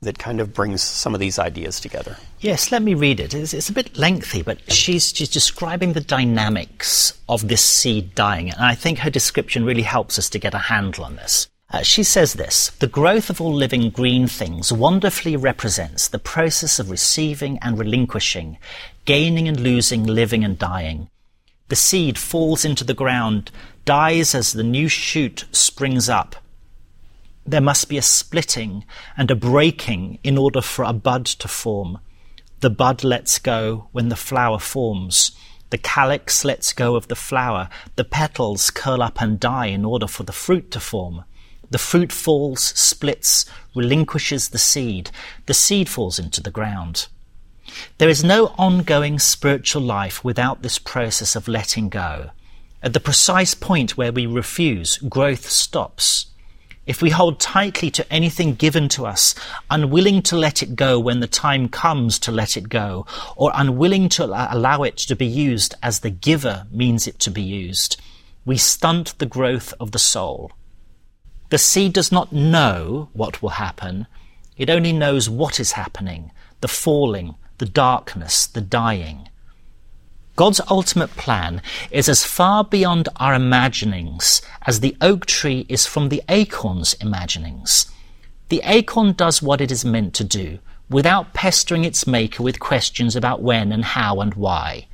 that 0.01 0.17
kind 0.17 0.39
of 0.39 0.53
brings 0.53 0.81
some 0.81 1.13
of 1.13 1.19
these 1.19 1.37
ideas 1.37 1.79
together. 1.79 2.17
Yes, 2.39 2.71
let 2.71 2.81
me 2.81 2.93
read 2.93 3.19
it. 3.19 3.33
It's, 3.33 3.53
it's, 3.53 3.69
a 3.69 3.73
bit 3.73 3.97
lengthy, 3.97 4.41
but 4.41 4.71
she's, 4.71 5.13
she's 5.13 5.29
describing 5.29 5.93
the 5.93 6.01
dynamics 6.01 7.13
of 7.27 7.47
this 7.47 7.63
seed 7.63 8.15
dying. 8.15 8.49
And 8.49 8.63
I 8.63 8.75
think 8.75 8.99
her 8.99 9.09
description 9.09 9.65
really 9.65 9.81
helps 9.81 10.17
us 10.17 10.29
to 10.29 10.39
get 10.39 10.53
a 10.53 10.59
handle 10.59 11.03
on 11.03 11.17
this. 11.17 11.49
Uh, 11.71 11.83
she 11.83 12.01
says 12.03 12.33
this 12.33 12.69
The 12.79 12.87
growth 12.87 13.29
of 13.29 13.39
all 13.39 13.53
living 13.53 13.91
green 13.91 14.27
things 14.27 14.73
wonderfully 14.73 15.35
represents 15.35 16.07
the 16.07 16.17
process 16.17 16.79
of 16.79 16.89
receiving 16.89 17.59
and 17.59 17.77
relinquishing, 17.77 18.57
gaining 19.05 19.47
and 19.47 19.59
losing, 19.59 20.03
living 20.03 20.43
and 20.43 20.57
dying. 20.57 21.09
The 21.67 21.75
seed 21.75 22.17
falls 22.17 22.65
into 22.65 22.83
the 22.83 22.95
ground, 22.95 23.51
dies 23.85 24.33
as 24.33 24.53
the 24.53 24.63
new 24.63 24.87
shoot 24.87 25.45
springs 25.51 26.09
up. 26.09 26.35
There 27.45 27.61
must 27.61 27.87
be 27.87 27.97
a 27.97 28.01
splitting 28.01 28.85
and 29.15 29.29
a 29.29 29.35
breaking 29.35 30.17
in 30.23 30.37
order 30.37 30.61
for 30.61 30.83
a 30.83 30.93
bud 30.93 31.25
to 31.25 31.47
form. 31.47 31.99
The 32.61 32.71
bud 32.71 33.03
lets 33.03 33.37
go 33.37 33.87
when 33.91 34.09
the 34.09 34.15
flower 34.15 34.59
forms. 34.59 35.31
The 35.69 35.77
calyx 35.77 36.43
lets 36.43 36.73
go 36.73 36.95
of 36.95 37.07
the 37.07 37.15
flower. 37.15 37.69
The 37.95 38.03
petals 38.03 38.71
curl 38.71 39.03
up 39.03 39.21
and 39.21 39.39
die 39.39 39.67
in 39.67 39.85
order 39.85 40.07
for 40.07 40.23
the 40.23 40.33
fruit 40.33 40.71
to 40.71 40.79
form. 40.79 41.23
The 41.71 41.77
fruit 41.77 42.11
falls, 42.11 42.61
splits, 42.61 43.45
relinquishes 43.75 44.49
the 44.49 44.57
seed. 44.57 45.11
The 45.45 45.53
seed 45.53 45.87
falls 45.87 46.17
into 46.19 46.41
the 46.41 46.51
ground. 46.51 47.07
There 47.99 48.09
is 48.09 48.23
no 48.23 48.47
ongoing 48.57 49.19
spiritual 49.19 49.83
life 49.83 50.23
without 50.23 50.63
this 50.63 50.79
process 50.79 51.35
of 51.35 51.47
letting 51.47 51.89
go. 51.89 52.31
At 52.81 52.93
the 52.93 52.99
precise 52.99 53.53
point 53.53 53.97
where 53.97 54.11
we 54.11 54.25
refuse, 54.25 54.97
growth 54.97 55.49
stops. 55.49 56.27
If 56.87 57.03
we 57.03 57.11
hold 57.11 57.39
tightly 57.39 57.91
to 57.91 58.11
anything 58.11 58.55
given 58.55 58.89
to 58.89 59.05
us, 59.05 59.35
unwilling 59.69 60.23
to 60.23 60.35
let 60.35 60.63
it 60.63 60.75
go 60.75 60.99
when 60.99 61.19
the 61.19 61.27
time 61.27 61.69
comes 61.69 62.17
to 62.19 62.31
let 62.31 62.57
it 62.57 62.67
go, 62.67 63.05
or 63.35 63.51
unwilling 63.53 64.09
to 64.09 64.25
allow 64.25 64.81
it 64.81 64.97
to 64.97 65.15
be 65.15 65.27
used 65.27 65.75
as 65.83 65.99
the 65.99 66.09
giver 66.09 66.65
means 66.71 67.05
it 67.05 67.19
to 67.19 67.29
be 67.29 67.43
used, 67.43 68.01
we 68.43 68.57
stunt 68.57 69.13
the 69.19 69.27
growth 69.27 69.71
of 69.79 69.91
the 69.91 69.99
soul. 69.99 70.51
The 71.49 71.57
seed 71.57 71.93
does 71.93 72.11
not 72.11 72.31
know 72.31 73.09
what 73.13 73.41
will 73.41 73.49
happen. 73.49 74.07
It 74.57 74.69
only 74.69 74.93
knows 74.93 75.29
what 75.29 75.59
is 75.59 75.71
happening, 75.73 76.31
the 76.61 76.67
falling, 76.67 77.35
the 77.57 77.65
darkness, 77.65 78.45
the 78.45 78.61
dying. 78.61 79.29
God's 80.35 80.61
ultimate 80.69 81.15
plan 81.17 81.61
is 81.91 82.07
as 82.07 82.23
far 82.23 82.63
beyond 82.63 83.09
our 83.17 83.33
imaginings 83.33 84.41
as 84.65 84.79
the 84.79 84.95
oak 85.01 85.25
tree 85.25 85.65
is 85.67 85.85
from 85.85 86.09
the 86.09 86.23
acorn's 86.29 86.93
imaginings. 86.95 87.91
The 88.49 88.61
acorn 88.63 89.13
does 89.13 89.41
what 89.41 89.59
it 89.59 89.71
is 89.71 89.83
meant 89.83 90.13
to 90.15 90.23
do, 90.23 90.59
without 90.89 91.33
pestering 91.33 91.83
its 91.83 92.07
maker 92.07 92.41
with 92.41 92.59
questions 92.59 93.15
about 93.15 93.41
when 93.41 93.71
and 93.71 93.83
how 93.83 94.21
and 94.21 94.33
why. 94.33 94.87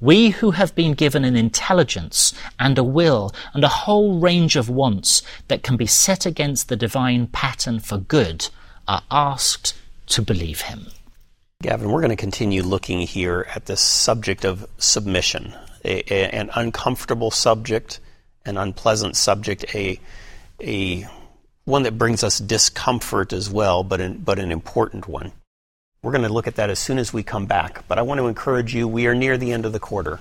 We 0.00 0.30
who 0.30 0.52
have 0.52 0.74
been 0.74 0.92
given 0.94 1.24
an 1.24 1.34
intelligence 1.34 2.32
and 2.58 2.78
a 2.78 2.84
will 2.84 3.34
and 3.52 3.64
a 3.64 3.68
whole 3.68 4.20
range 4.20 4.54
of 4.54 4.68
wants 4.68 5.22
that 5.48 5.64
can 5.64 5.76
be 5.76 5.86
set 5.86 6.24
against 6.24 6.68
the 6.68 6.76
divine 6.76 7.26
pattern 7.26 7.80
for 7.80 7.98
good 7.98 8.48
are 8.86 9.02
asked 9.10 9.74
to 10.06 10.22
believe 10.22 10.62
him. 10.62 10.86
Gavin, 11.62 11.90
we're 11.90 12.00
going 12.00 12.10
to 12.10 12.16
continue 12.16 12.62
looking 12.62 13.00
here 13.00 13.48
at 13.52 13.66
this 13.66 13.80
subject 13.80 14.44
of 14.44 14.68
submission, 14.78 15.52
a, 15.84 16.04
a, 16.12 16.30
an 16.30 16.50
uncomfortable 16.54 17.32
subject, 17.32 17.98
an 18.46 18.56
unpleasant 18.56 19.16
subject, 19.16 19.74
a, 19.74 19.98
a 20.62 21.08
one 21.64 21.82
that 21.82 21.98
brings 21.98 22.22
us 22.22 22.38
discomfort 22.38 23.32
as 23.32 23.50
well, 23.50 23.82
but 23.82 24.00
an, 24.00 24.18
but 24.18 24.38
an 24.38 24.52
important 24.52 25.08
one. 25.08 25.32
We're 26.08 26.12
going 26.12 26.26
to 26.26 26.32
look 26.32 26.46
at 26.46 26.54
that 26.54 26.70
as 26.70 26.78
soon 26.78 26.96
as 26.96 27.12
we 27.12 27.22
come 27.22 27.44
back. 27.44 27.86
But 27.86 27.98
I 27.98 28.02
want 28.02 28.16
to 28.16 28.28
encourage 28.28 28.74
you, 28.74 28.88
we 28.88 29.06
are 29.08 29.14
near 29.14 29.36
the 29.36 29.52
end 29.52 29.66
of 29.66 29.74
the 29.74 29.78
quarter, 29.78 30.20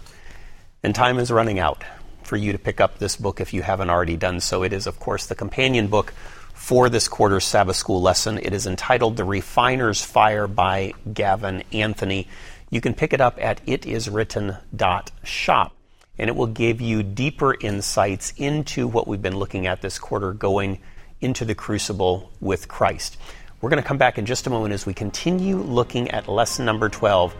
and 0.84 0.94
time 0.94 1.18
is 1.18 1.32
running 1.32 1.60
out 1.60 1.82
for 2.24 2.36
you 2.36 2.52
to 2.52 2.58
pick 2.58 2.82
up 2.82 3.00
this 3.00 3.16
book 3.16 3.40
if 3.40 3.54
you 3.54 3.62
haven't 3.62 3.90
already 3.90 4.18
done 4.18 4.42
so. 4.42 4.64
It 4.64 4.74
is, 4.74 4.86
of 4.86 5.00
course, 5.00 5.28
the 5.28 5.34
companion 5.34 5.88
book 5.88 6.12
for 6.54 6.90
this 6.90 7.08
quarter's 7.08 7.46
Sabbath 7.46 7.78
School 7.78 8.02
lesson. 8.02 8.38
It 8.38 8.52
is 8.52 8.68
entitled 8.68 9.16
The 9.16 9.24
Refiner's 9.24 10.04
Fire 10.04 10.46
by 10.46 10.92
Gavin 11.14 11.64
Anthony. 11.72 12.28
You 12.70 12.82
can 12.82 12.94
pick 12.94 13.14
it 13.14 13.22
up 13.22 13.38
at 13.40 13.66
itiswritten.shop, 13.66 15.74
and 16.18 16.30
it 16.30 16.36
will 16.36 16.48
give 16.48 16.82
you 16.82 17.02
deeper 17.02 17.56
insights 17.62 18.34
into 18.36 18.90
what 18.90 19.08
we've 19.08 19.22
been 19.22 19.38
looking 19.38 19.68
at 19.68 19.82
this 19.82 20.00
quarter 20.00 20.34
going 20.34 20.80
into 21.22 21.46
the 21.46 21.56
crucible 21.56 22.30
with 22.42 22.68
Christ. 22.68 23.16
We're 23.60 23.70
going 23.72 23.82
to 23.82 23.88
come 23.88 23.98
back 23.98 24.20
in 24.20 24.28
just 24.28 24.46
a 24.46 24.52
moment 24.52 24.74
as 24.76 24.86
we 24.86 24.94
continue 24.94 25.58
looking 25.58 26.12
at 26.12 26.28
lesson 26.28 26.64
number 26.64 26.90
12 26.90 27.36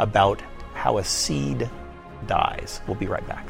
about 0.00 0.42
how 0.74 0.98
a 0.98 1.04
seed 1.04 1.70
dies. 2.26 2.80
We'll 2.88 2.96
be 2.96 3.06
right 3.06 3.24
back. 3.28 3.46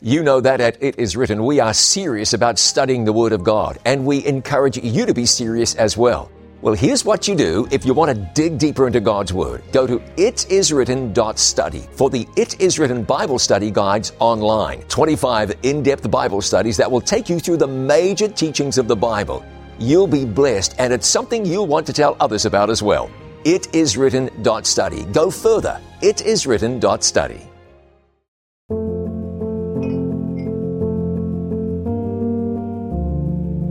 You 0.00 0.24
know 0.24 0.40
that 0.40 0.60
at 0.60 0.82
It 0.82 0.98
Is 0.98 1.16
Written, 1.16 1.44
we 1.44 1.60
are 1.60 1.72
serious 1.72 2.32
about 2.32 2.58
studying 2.58 3.04
the 3.04 3.12
Word 3.12 3.32
of 3.32 3.44
God, 3.44 3.78
and 3.84 4.06
we 4.06 4.24
encourage 4.26 4.76
you 4.76 5.06
to 5.06 5.14
be 5.14 5.26
serious 5.26 5.76
as 5.76 5.96
well. 5.96 6.32
Well, 6.60 6.74
here's 6.74 7.04
what 7.04 7.28
you 7.28 7.36
do 7.36 7.68
if 7.70 7.86
you 7.86 7.94
want 7.94 8.10
to 8.10 8.30
dig 8.34 8.58
deeper 8.58 8.88
into 8.88 8.98
God's 8.98 9.32
Word. 9.32 9.62
Go 9.70 9.86
to 9.86 10.00
itiswritten.study 10.16 11.86
for 11.92 12.10
the 12.10 12.26
It 12.34 12.60
Is 12.60 12.80
Written 12.80 13.04
Bible 13.04 13.38
Study 13.38 13.70
Guides 13.70 14.10
online. 14.18 14.80
25 14.88 15.56
in 15.62 15.84
depth 15.84 16.10
Bible 16.10 16.42
studies 16.42 16.76
that 16.78 16.90
will 16.90 17.00
take 17.00 17.28
you 17.28 17.38
through 17.38 17.58
the 17.58 17.68
major 17.68 18.26
teachings 18.26 18.76
of 18.76 18.88
the 18.88 18.96
Bible. 18.96 19.44
You'll 19.78 20.08
be 20.08 20.24
blessed, 20.24 20.74
and 20.80 20.92
it's 20.92 21.06
something 21.06 21.46
you'll 21.46 21.68
want 21.68 21.86
to 21.86 21.92
tell 21.92 22.16
others 22.18 22.44
about 22.44 22.70
as 22.70 22.82
well. 22.82 23.08
Itiswritten.study. 23.44 25.04
Go 25.12 25.30
further. 25.30 25.80
Itiswritten.study. 26.02 27.40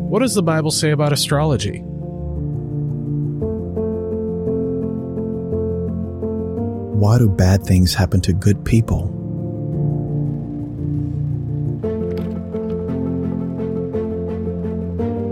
What 0.09 0.19
does 0.21 0.35
the 0.35 0.41
Bible 0.41 0.71
say 0.71 0.91
about 0.91 1.11
astrology? 1.11 1.83
Why 6.97 7.19
do 7.19 7.29
bad 7.29 7.63
things 7.63 7.93
happen 7.93 8.21
to 8.21 8.33
good 8.33 8.65
people? 8.65 9.05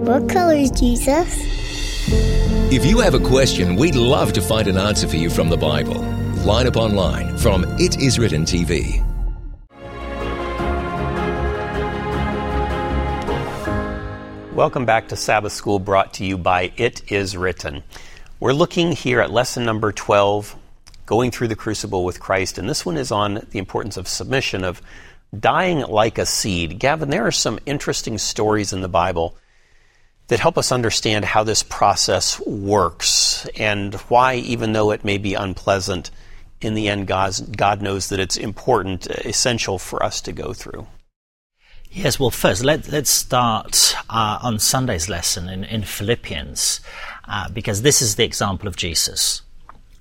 What 0.05 0.29
color 0.29 0.53
is 0.53 0.69
Jesus? 0.69 1.43
If 2.71 2.85
you 2.85 2.99
have 2.99 3.15
a 3.15 3.19
question, 3.19 3.77
we'd 3.77 3.95
love 3.95 4.31
to 4.33 4.41
find 4.43 4.67
an 4.67 4.77
answer 4.77 5.07
for 5.07 5.15
you 5.15 5.31
from 5.31 5.49
the 5.49 5.57
Bible. 5.57 5.95
Line 6.45 6.67
up 6.67 6.77
online 6.77 7.35
from 7.39 7.63
It 7.79 7.99
Is 7.99 8.19
Written 8.19 8.43
TV. 8.43 9.03
Welcome 14.53 14.85
back 14.85 15.07
to 15.07 15.15
Sabbath 15.15 15.53
School 15.53 15.79
brought 15.79 16.13
to 16.13 16.25
you 16.25 16.37
by 16.37 16.71
It 16.77 17.11
Is 17.11 17.35
Written. 17.35 17.81
We're 18.39 18.53
looking 18.53 18.91
here 18.91 19.19
at 19.19 19.31
lesson 19.31 19.65
number 19.65 19.91
12 19.91 20.57
going 21.05 21.31
through 21.31 21.47
the 21.47 21.55
crucible 21.55 22.03
with 22.03 22.19
Christ. 22.19 22.57
And 22.57 22.69
this 22.69 22.85
one 22.85 22.97
is 22.97 23.11
on 23.11 23.45
the 23.51 23.59
importance 23.59 23.97
of 23.97 24.07
submission, 24.07 24.63
of 24.63 24.81
dying 25.37 25.79
like 25.79 26.17
a 26.17 26.25
seed. 26.25 26.79
Gavin, 26.79 27.09
there 27.09 27.25
are 27.25 27.31
some 27.31 27.59
interesting 27.65 28.17
stories 28.17 28.73
in 28.73 28.81
the 28.81 28.87
Bible 28.87 29.37
that 30.27 30.39
help 30.39 30.57
us 30.57 30.71
understand 30.71 31.25
how 31.25 31.43
this 31.43 31.61
process 31.63 32.39
works 32.41 33.47
and 33.57 33.93
why, 34.09 34.35
even 34.35 34.73
though 34.73 34.91
it 34.91 35.05
may 35.05 35.17
be 35.17 35.35
unpleasant, 35.35 36.09
in 36.61 36.73
the 36.73 36.87
end, 36.87 37.05
God's, 37.05 37.41
God 37.41 37.81
knows 37.81 38.09
that 38.09 38.19
it's 38.19 38.37
important, 38.37 39.05
essential 39.07 39.77
for 39.77 40.01
us 40.01 40.21
to 40.21 40.31
go 40.31 40.53
through. 40.53 40.87
Yes, 41.91 42.19
well, 42.19 42.31
first, 42.31 42.63
let, 42.63 42.87
let's 42.89 43.09
start 43.09 43.95
uh, 44.09 44.39
on 44.41 44.59
Sunday's 44.59 45.07
lesson 45.07 45.47
in, 45.47 45.63
in 45.63 45.83
Philippians, 45.83 46.81
uh, 47.27 47.49
because 47.49 47.83
this 47.83 48.01
is 48.01 48.15
the 48.15 48.23
example 48.23 48.67
of 48.67 48.75
Jesus. 48.75 49.41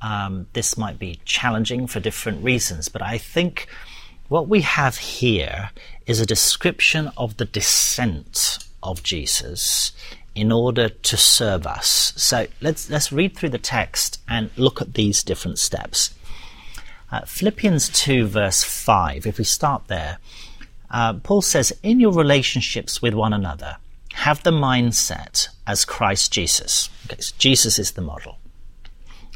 Um, 0.04 0.48
this 0.52 0.76
might 0.76 0.98
be 0.98 1.18
challenging 1.24 1.86
for 1.86 1.98
different 1.98 2.44
reasons, 2.44 2.90
but 2.90 3.00
I 3.00 3.16
think 3.16 3.68
what 4.28 4.48
we 4.48 4.60
have 4.60 4.98
here 4.98 5.70
is 6.06 6.20
a 6.20 6.26
description 6.26 7.10
of 7.16 7.38
the 7.38 7.46
descent 7.46 8.58
of 8.82 9.02
Jesus 9.02 9.92
in 10.34 10.52
order 10.52 10.90
to 10.90 11.16
serve 11.16 11.66
us. 11.66 12.12
So 12.16 12.46
let's, 12.60 12.90
let's 12.90 13.12
read 13.12 13.34
through 13.34 13.48
the 13.48 13.58
text 13.58 14.20
and 14.28 14.50
look 14.58 14.82
at 14.82 14.92
these 14.92 15.22
different 15.22 15.58
steps. 15.58 16.12
Uh, 17.10 17.22
Philippians 17.22 17.88
2 17.88 18.26
verse 18.26 18.62
5, 18.62 19.26
if 19.26 19.38
we 19.38 19.44
start 19.44 19.86
there, 19.86 20.18
uh, 20.90 21.14
Paul 21.14 21.40
says, 21.40 21.72
in 21.82 21.98
your 21.98 22.12
relationships 22.12 23.00
with 23.00 23.14
one 23.14 23.32
another, 23.32 23.78
have 24.12 24.42
the 24.42 24.50
mindset 24.50 25.48
as 25.66 25.86
Christ 25.86 26.30
Jesus. 26.30 26.90
Okay, 27.06 27.22
so 27.22 27.34
Jesus 27.38 27.78
is 27.78 27.92
the 27.92 28.02
model. 28.02 28.36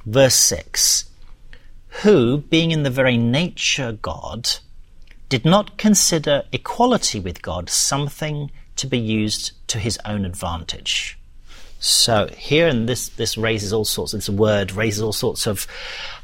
Verse 0.09 0.37
6, 0.37 1.05
who, 2.03 2.39
being 2.39 2.71
in 2.71 2.83
the 2.83 2.89
very 2.89 3.19
nature 3.19 3.93
God, 3.93 4.49
did 5.29 5.45
not 5.45 5.77
consider 5.77 6.45
equality 6.51 7.21
with 7.21 7.43
God 7.43 7.69
something 7.69 8.51
to 8.77 8.87
be 8.87 8.99
used 8.99 9.53
to 9.69 9.79
his 9.79 9.99
own 10.07 10.25
advantage. 10.25 11.19
So 11.79 12.29
here, 12.29 12.67
and 12.67 12.89
this 12.89 13.11
this 13.11 13.37
raises 13.37 13.71
all 13.71 13.85
sorts. 13.85 14.13
This 14.13 14.31
word 14.31 14.73
raises 14.73 15.03
all 15.03 15.13
sorts 15.13 15.47
of 15.47 15.67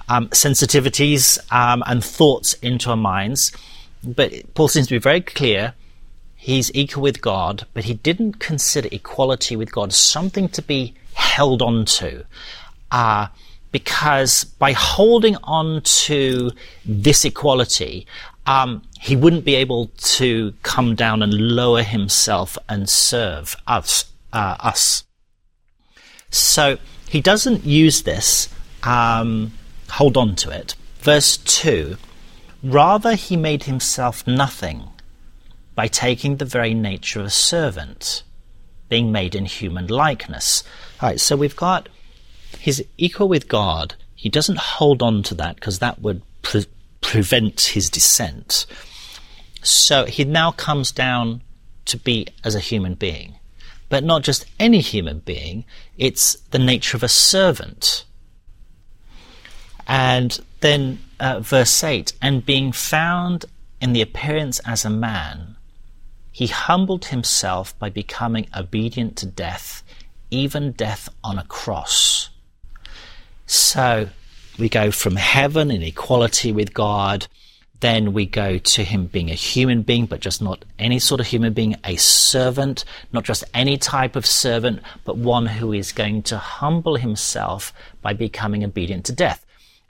um, 0.08 0.28
sensitivities 0.28 1.38
um, 1.52 1.82
and 1.86 2.02
thoughts 2.02 2.54
into 2.54 2.88
our 2.88 2.96
minds. 2.96 3.52
But 4.02 4.54
Paul 4.54 4.68
seems 4.68 4.86
to 4.86 4.94
be 4.94 4.98
very 4.98 5.20
clear. 5.20 5.74
He's 6.36 6.74
equal 6.74 7.02
with 7.02 7.20
God, 7.20 7.66
but 7.74 7.84
he 7.84 7.92
didn't 7.92 8.40
consider 8.40 8.88
equality 8.90 9.56
with 9.56 9.72
God 9.72 9.92
something 9.92 10.48
to 10.50 10.62
be 10.62 10.94
held 11.12 11.60
on 11.60 11.84
to. 11.84 12.24
Uh, 12.90 13.26
because 13.74 14.44
by 14.44 14.70
holding 14.70 15.34
on 15.42 15.82
to 15.82 16.52
this 16.84 17.24
equality, 17.24 18.06
um, 18.46 18.80
he 19.00 19.16
wouldn't 19.16 19.44
be 19.44 19.56
able 19.56 19.90
to 19.96 20.54
come 20.62 20.94
down 20.94 21.24
and 21.24 21.34
lower 21.34 21.82
himself 21.82 22.56
and 22.68 22.88
serve 22.88 23.56
us. 23.66 24.04
Uh, 24.32 24.56
us. 24.60 25.02
So 26.30 26.78
he 27.08 27.20
doesn't 27.20 27.64
use 27.64 28.02
this, 28.02 28.48
um, 28.84 29.52
hold 29.90 30.16
on 30.16 30.36
to 30.36 30.50
it. 30.50 30.76
Verse 31.00 31.36
2 31.38 31.96
Rather, 32.62 33.16
he 33.16 33.36
made 33.36 33.64
himself 33.64 34.24
nothing 34.24 34.84
by 35.74 35.88
taking 35.88 36.36
the 36.36 36.44
very 36.44 36.74
nature 36.74 37.18
of 37.18 37.26
a 37.26 37.30
servant, 37.30 38.22
being 38.88 39.10
made 39.10 39.34
in 39.34 39.46
human 39.46 39.88
likeness. 39.88 40.62
All 41.00 41.08
right, 41.08 41.20
so 41.20 41.34
we've 41.34 41.56
got 41.56 41.88
his 42.56 42.84
equal 42.96 43.28
with 43.28 43.48
God. 43.48 43.94
He 44.14 44.28
doesn't 44.28 44.58
hold 44.58 45.02
on 45.02 45.22
to 45.24 45.34
that 45.34 45.56
because 45.56 45.80
that 45.80 46.00
would 46.00 46.22
pre- 46.42 46.66
prevent 47.00 47.60
his 47.60 47.90
descent. 47.90 48.66
So 49.62 50.04
he 50.04 50.24
now 50.24 50.52
comes 50.52 50.92
down 50.92 51.42
to 51.86 51.96
be 51.98 52.26
as 52.42 52.54
a 52.54 52.60
human 52.60 52.94
being. 52.94 53.36
But 53.88 54.04
not 54.04 54.22
just 54.22 54.46
any 54.58 54.80
human 54.80 55.20
being, 55.20 55.64
it's 55.98 56.36
the 56.50 56.58
nature 56.58 56.96
of 56.96 57.02
a 57.02 57.08
servant. 57.08 58.04
And 59.86 60.38
then 60.60 60.98
uh, 61.20 61.40
verse 61.40 61.84
8 61.84 62.12
and 62.22 62.44
being 62.44 62.72
found 62.72 63.44
in 63.80 63.92
the 63.92 64.02
appearance 64.02 64.60
as 64.60 64.84
a 64.84 64.90
man, 64.90 65.56
he 66.32 66.46
humbled 66.46 67.06
himself 67.06 67.78
by 67.78 67.90
becoming 67.90 68.48
obedient 68.56 69.16
to 69.18 69.26
death, 69.26 69.82
even 70.30 70.72
death 70.72 71.08
on 71.22 71.38
a 71.38 71.44
cross. 71.44 72.30
So 73.46 74.08
we 74.58 74.68
go 74.68 74.90
from 74.90 75.16
heaven 75.16 75.70
in 75.70 75.82
equality 75.82 76.52
with 76.52 76.74
God. 76.74 77.26
Then 77.80 78.12
we 78.12 78.24
go 78.24 78.56
to 78.56 78.84
him 78.84 79.06
being 79.06 79.30
a 79.30 79.34
human 79.34 79.82
being, 79.82 80.06
but 80.06 80.20
just 80.20 80.40
not 80.40 80.64
any 80.78 80.98
sort 80.98 81.20
of 81.20 81.26
human 81.26 81.52
being, 81.52 81.76
a 81.84 81.96
servant, 81.96 82.84
not 83.12 83.24
just 83.24 83.44
any 83.52 83.76
type 83.76 84.16
of 84.16 84.24
servant, 84.24 84.80
but 85.04 85.18
one 85.18 85.46
who 85.46 85.72
is 85.72 85.92
going 85.92 86.22
to 86.24 86.38
humble 86.38 86.96
himself 86.96 87.72
by 88.00 88.14
becoming 88.14 88.64
obedient 88.64 89.04
to 89.06 89.12
death. 89.12 89.44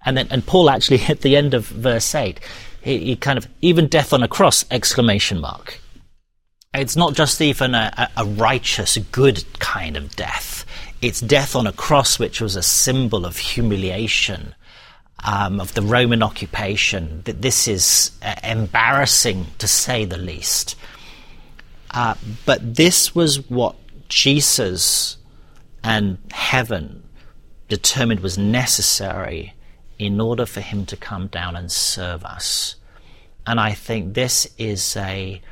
And 0.05 0.17
then, 0.17 0.29
and 0.31 0.45
Paul 0.45 0.71
actually 0.71 1.03
at 1.09 1.21
the 1.21 1.37
end 1.37 1.55
of 1.55 1.67
verse 1.67 2.15
8, 2.15 2.41
he, 2.83 2.99
he 2.99 3.17
kind 3.17 3.39
of, 3.39 3.47
even 3.61 3.87
death 3.87 4.13
on 4.13 4.23
a 4.23 4.29
cross, 4.29 4.65
exclamation 4.71 5.41
mark. 5.41 5.81
It's 6.75 6.97
not 6.97 7.15
just 7.15 7.41
even 7.41 7.75
a, 7.75 8.11
a 8.17 8.25
righteous, 8.25 8.97
good 9.13 9.45
kind 9.61 9.97
of 9.97 10.17
death. 10.17 10.67
It's 11.05 11.21
death 11.21 11.55
on 11.55 11.67
a 11.67 11.73
cross, 11.73 12.19
which 12.19 12.41
was 12.41 12.57
a 12.57 12.63
symbol 12.63 13.27
of 13.27 13.37
humiliation, 13.37 14.55
um, 15.23 15.61
of 15.61 15.75
the 15.75 15.83
Roman 15.83 16.23
occupation. 16.23 17.21
That 17.27 17.43
this 17.43 17.69
is 17.69 18.13
uh, 18.23 18.37
embarrassing 18.43 19.49
to 19.59 19.69
say 19.69 20.07
the 20.07 20.17
least. 20.17 20.77
Uh, 21.91 22.15
but 22.47 22.77
this 22.77 23.15
was 23.15 23.51
what 23.51 23.77
Jesus 24.09 25.19
and 25.83 26.17
heaven 26.33 27.03
determined 27.69 28.21
was 28.21 28.39
necessary 28.39 29.53
in 29.99 30.19
order 30.23 30.47
for 30.47 30.63
him 30.63 30.87
to 30.87 30.97
come 30.97 31.27
down 31.27 31.55
and 31.55 31.71
serve 31.71 32.25
us. 32.25 32.77
And 33.47 33.61
I 33.61 33.73
think 33.73 34.15
this 34.15 34.49
is 34.57 34.97
a 34.97 35.43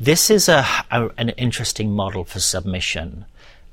this 0.00 0.30
is 0.30 0.48
a, 0.48 0.64
a, 0.90 1.10
an 1.18 1.28
interesting 1.28 1.92
model 1.92 2.24
for 2.24 2.40
submission 2.40 3.26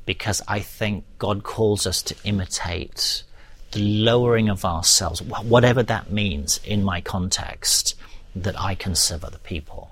because 0.10 0.42
I 0.48 0.62
think 0.62 1.06
God 1.20 1.44
calls 1.44 1.86
us 1.86 2.02
to 2.02 2.16
imitate 2.24 3.22
the 3.74 3.80
lowering 3.80 4.50
of 4.50 4.66
ourselves, 4.66 5.22
whatever 5.22 5.84
that 5.84 6.12
means 6.12 6.60
in 6.66 6.84
my 6.84 7.00
context, 7.00 7.94
that 8.36 8.60
I 8.60 8.74
can 8.74 8.96
serve 8.96 9.24
other 9.24 9.38
people. 9.38 9.92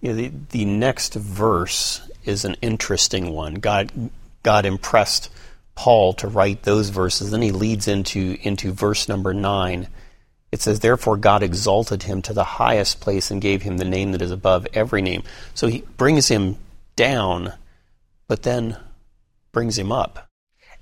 The, 0.00 0.32
the 0.52 0.64
next 0.64 1.12
verse 1.12 2.00
is 2.24 2.46
an 2.46 2.56
interesting 2.62 3.30
one. 3.34 3.56
God, 3.56 3.92
God 4.42 4.64
impressed 4.64 5.28
Paul 5.74 6.14
to 6.14 6.28
write 6.28 6.62
those 6.62 6.88
verses. 6.88 7.30
Then 7.30 7.42
he 7.42 7.52
leads 7.52 7.88
into, 7.88 8.38
into 8.40 8.72
verse 8.72 9.06
number 9.06 9.34
nine. 9.34 9.88
It 10.50 10.62
says, 10.62 10.80
Therefore 10.80 11.18
God 11.18 11.42
exalted 11.42 12.04
him 12.04 12.22
to 12.22 12.32
the 12.32 12.42
highest 12.42 13.00
place 13.00 13.30
and 13.30 13.42
gave 13.42 13.60
him 13.60 13.76
the 13.76 13.84
name 13.84 14.12
that 14.12 14.22
is 14.22 14.30
above 14.30 14.66
every 14.72 15.02
name. 15.02 15.24
So 15.52 15.66
he 15.66 15.82
brings 15.98 16.28
him 16.28 16.56
down, 16.96 17.52
but 18.28 18.44
then 18.44 18.78
brings 19.52 19.78
him 19.78 19.92
up. 19.92 20.28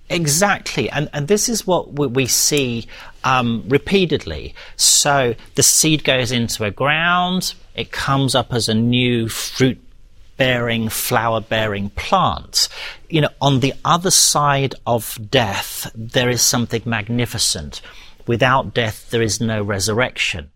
Exactly, 0.09 0.89
and 0.91 1.11
and 1.13 1.27
this 1.27 1.49
is 1.49 1.67
what 1.67 1.93
we 1.93 2.27
see 2.27 2.87
um, 3.25 3.65
repeatedly. 3.67 4.55
So 4.77 5.35
the 5.57 5.65
seed 5.65 6.05
goes 6.05 6.31
into 6.31 6.65
a 6.65 6.71
ground, 6.71 7.55
it 7.75 7.91
comes 7.91 8.37
up 8.37 8.53
as 8.53 8.69
a 8.69 8.75
new 8.75 9.29
fruit 9.29 9.83
bearing, 10.37 10.89
flower 10.89 11.41
bearing 11.41 11.91
plant. 11.91 12.69
You 13.09 13.23
know, 13.23 13.31
on 13.41 13.61
the 13.61 13.75
other 13.85 14.11
side 14.11 14.75
of 14.87 15.19
death, 15.31 15.91
there 15.95 16.29
is 16.29 16.43
something 16.43 16.83
magnificent. 16.85 17.81
Without 18.27 18.75
death, 18.75 19.11
there 19.11 19.23
is 19.23 19.41
no 19.41 19.63
resurrection. 19.63 20.51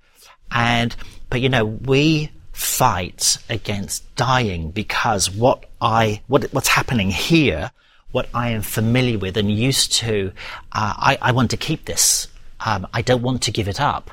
And, 0.51 0.95
but 1.29 1.41
you 1.41 1.49
know, 1.49 1.65
we 1.65 2.31
fight 2.53 3.39
against 3.49 4.15
dying 4.17 4.71
because 4.71 5.31
what 5.31 5.67
I, 5.81 6.23
what, 6.27 6.45
what's 6.53 6.69
happening 6.69 7.11
here 7.11 7.71
what 8.13 8.29
I 8.35 8.51
am 8.51 8.63
familiar 8.63 9.19
with 9.19 9.37
and 9.37 9.51
used 9.51 9.93
to. 9.95 10.33
Uh, 10.73 10.95
I, 10.97 11.19
I, 11.23 11.33
want 11.33 11.51
to 11.51 11.57
keep 11.57 11.85
this. 11.85 12.29
Um, 12.65 12.87
I 12.93 13.03
don't 13.03 13.23
want 13.23 13.43
to 13.43 13.51
give 13.51 13.69
it 13.69 13.81
up. 13.81 14.11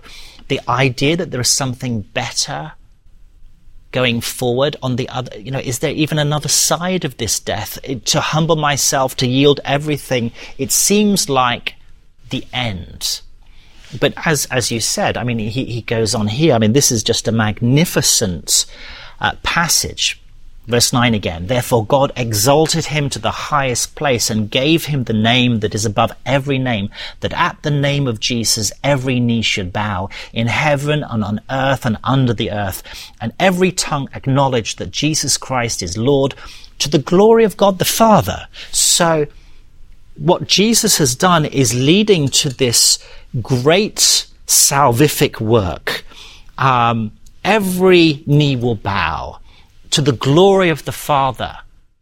The 0.47 0.62
idea 0.67 1.17
that 1.17 1.31
there 1.31 1.41
is 1.41 1.49
something 1.49 2.01
better 2.01 2.73
going 3.91 4.21
forward 4.21 4.75
on 4.83 4.95
the 4.95 5.10
other, 5.10 5.39
you 5.39 5.51
know, 5.51 5.60
is 5.60 5.79
there 5.79 5.91
even 5.91 6.19
another 6.19 6.49
side 6.49 7.05
of 7.05 7.17
this 7.17 7.39
death? 7.39 7.79
It, 7.83 8.05
to 8.07 8.21
humble 8.21 8.55
myself, 8.55 9.15
to 9.17 9.27
yield 9.27 9.60
everything, 9.65 10.31
it 10.57 10.71
seems 10.71 11.29
like 11.29 11.75
the 12.29 12.45
end. 12.53 13.21
But 13.99 14.13
as, 14.25 14.45
as 14.47 14.71
you 14.71 14.79
said, 14.79 15.17
I 15.17 15.23
mean, 15.23 15.39
he, 15.39 15.65
he 15.65 15.81
goes 15.81 16.13
on 16.13 16.27
here. 16.27 16.53
I 16.53 16.60
mean, 16.60 16.73
this 16.73 16.91
is 16.91 17.03
just 17.03 17.27
a 17.27 17.31
magnificent 17.31 18.65
uh, 19.19 19.33
passage 19.43 20.21
Verse 20.67 20.91
9 20.91 21.13
again. 21.13 21.47
Therefore 21.47 21.86
God 21.86 22.12
exalted 22.17 22.86
him 22.86 23.10
to 23.12 23.19
the 23.19 23.32
highest 23.32 23.95
place 23.95 24.30
and 24.30 24.51
gave 24.51 24.86
him 24.86 25.06
the 25.06 25.13
name 25.13 25.62
that 25.62 25.73
is 25.73 25.86
above 25.86 26.12
every 26.25 26.58
name, 26.58 26.89
that 27.21 27.34
at 27.34 27.62
the 27.63 27.71
name 27.71 28.06
of 28.06 28.19
Jesus 28.19 28.73
every 28.84 29.21
knee 29.21 29.41
should 29.41 29.71
bow 29.71 30.10
in 30.34 30.47
heaven 30.47 31.03
and 31.03 31.23
on 31.23 31.39
earth 31.49 31.86
and 31.86 31.97
under 32.03 32.34
the 32.34 32.51
earth, 32.51 32.84
and 33.21 33.32
every 33.39 33.71
tongue 33.71 34.10
acknowledge 34.13 34.75
that 34.75 34.91
Jesus 34.91 35.38
Christ 35.38 35.82
is 35.82 35.97
Lord 35.97 36.36
to 36.80 36.89
the 36.89 36.99
glory 36.99 37.45
of 37.45 37.56
God 37.56 37.80
the 37.80 37.86
Father. 37.86 38.47
So 38.71 39.25
what 40.17 40.47
Jesus 40.47 40.97
has 40.97 41.15
done 41.15 41.45
is 41.45 41.73
leading 41.73 42.27
to 42.30 42.49
this 42.49 42.99
great 43.41 44.27
salvific 44.47 45.39
work. 45.39 46.03
Um, 46.58 47.12
every 47.43 48.23
knee 48.25 48.58
will 48.58 48.75
bow 48.75 49.39
to 49.91 50.02
the 50.02 50.12
glory 50.12 50.69
of 50.69 50.86
the 50.86 50.91
Father. 50.91 51.58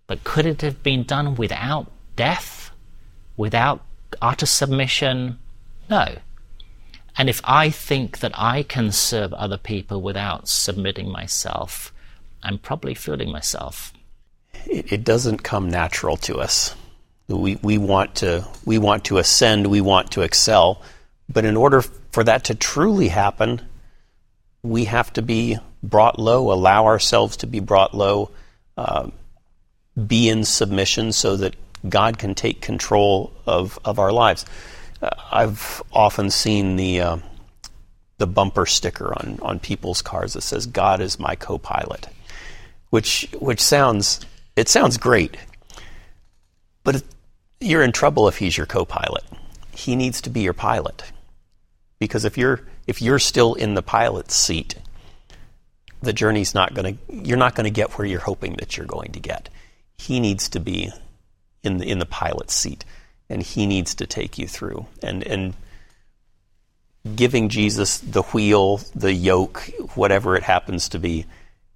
But 0.08 0.24
could 0.24 0.46
it 0.46 0.62
have 0.62 0.84
been 0.84 1.04
done 1.04 1.36
without 1.36 1.92
death? 2.16 2.72
Without 3.38 3.82
utter 4.22 4.46
submission? 4.46 5.40
No. 5.90 6.18
And 7.18 7.30
if 7.30 7.42
I 7.44 7.70
think 7.70 8.20
that 8.20 8.34
I 8.36 8.64
can 8.64 8.92
serve 8.92 9.34
other 9.34 9.58
people 9.58 10.02
without 10.02 10.48
submitting 10.48 11.12
myself, 11.12 11.94
I'm 12.44 12.58
probably 12.58 12.94
fooling 12.94 13.32
myself. 13.32 13.94
It, 14.66 14.92
it 14.92 15.04
doesn't 15.04 15.40
come 15.40 15.70
natural 15.70 16.18
to 16.18 16.38
us. 16.38 16.76
We, 17.28 17.56
we, 17.56 17.78
want 17.78 18.16
to, 18.16 18.48
we 18.66 18.78
want 18.78 19.06
to 19.06 19.18
ascend, 19.18 19.68
we 19.68 19.82
want 19.82 20.12
to 20.12 20.22
excel, 20.22 20.82
but 21.28 21.44
in 21.44 21.58
order 21.58 21.82
for 21.82 22.24
that 22.24 22.44
to 22.46 22.56
truly 22.56 23.08
happen, 23.08 23.62
we 24.66 24.86
have 24.86 25.14
to 25.14 25.22
be 25.22 25.58
brought 25.84 26.20
low, 26.20 26.52
allow 26.52 26.86
ourselves 26.86 27.38
to 27.38 27.48
be 27.48 27.60
brought 27.60 27.94
low, 27.94 28.32
uh, 28.78 29.10
be 30.08 30.30
in 30.30 30.44
submission 30.44 31.12
so 31.12 31.38
that 31.38 31.56
God 31.88 32.18
can 32.18 32.36
take 32.36 32.62
control 32.62 33.32
of, 33.46 33.78
of 33.86 34.00
our 34.00 34.12
lives. 34.12 34.46
Uh, 35.02 35.10
I've 35.32 35.84
often 35.94 36.32
seen 36.32 36.76
the, 36.76 37.02
uh, 37.02 37.18
the 38.18 38.28
bumper 38.28 38.66
sticker 38.66 39.14
on, 39.14 39.40
on 39.42 39.60
people's 39.60 40.02
cars 40.02 40.34
that 40.34 40.42
says, 40.42 40.66
God 40.66 41.00
is 41.00 41.20
my 41.20 41.36
co 41.36 41.58
pilot, 41.58 42.08
which, 42.90 43.30
which 43.40 43.62
sounds, 43.62 44.20
it 44.56 44.68
sounds 44.68 44.98
great, 44.98 45.38
but 46.84 47.04
you're 47.60 47.84
in 47.84 47.92
trouble 47.92 48.28
if 48.28 48.38
he's 48.38 48.58
your 48.58 48.66
co 48.66 48.84
pilot. 48.84 49.24
He 49.72 49.96
needs 49.96 50.22
to 50.22 50.30
be 50.30 50.42
your 50.42 50.54
pilot. 50.54 51.04
Because 52.00 52.26
if 52.26 52.38
you're, 52.38 52.62
if 52.88 53.02
you're 53.02 53.20
still 53.20 53.54
in 53.54 53.74
the 53.74 53.82
pilot's 53.82 54.36
seat, 54.36 54.76
the 56.02 56.14
journey's 56.14 56.54
not 56.54 56.74
going 56.74 56.98
to 56.98 57.16
you're 57.16 57.38
not 57.38 57.56
going 57.56 57.66
to 57.66 57.72
get 57.72 57.98
where 57.98 58.08
you're 58.08 58.20
hoping 58.20 58.54
that 58.58 58.78
you're 58.78 58.86
going 58.86 59.12
to 59.14 59.20
get. 59.20 59.50
He 59.98 60.20
needs 60.20 60.50
to 60.50 60.60
be 60.60 60.92
in 61.64 61.78
the 61.78 61.90
in 61.90 62.00
the 62.00 62.06
pilot's 62.06 62.54
seat 62.54 62.86
and 63.30 63.42
he 63.42 63.66
needs 63.66 63.96
to 63.96 64.06
take 64.06 64.38
you 64.38 64.48
through 64.48 64.86
and 65.02 65.24
and 65.24 65.54
giving 67.16 67.50
Jesus 67.50 68.00
the 68.00 68.24
wheel, 68.24 68.78
the 68.96 69.14
yoke, 69.14 69.70
whatever 69.94 70.36
it 70.36 70.44
happens 70.44 70.90
to 70.90 71.00
be 71.00 71.26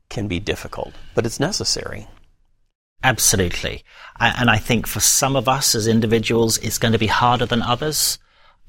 can 0.09 0.27
be 0.27 0.39
difficult, 0.39 0.93
but 1.13 1.25
it's 1.25 1.39
necessary. 1.39 2.07
Absolutely. 3.03 3.83
And 4.19 4.49
I 4.49 4.57
think 4.57 4.87
for 4.87 4.99
some 4.99 5.35
of 5.35 5.47
us 5.47 5.75
as 5.75 5.87
individuals, 5.87 6.57
it's 6.57 6.79
going 6.79 6.91
to 6.91 6.97
be 6.97 7.07
harder 7.07 7.45
than 7.45 7.61
others. 7.61 8.19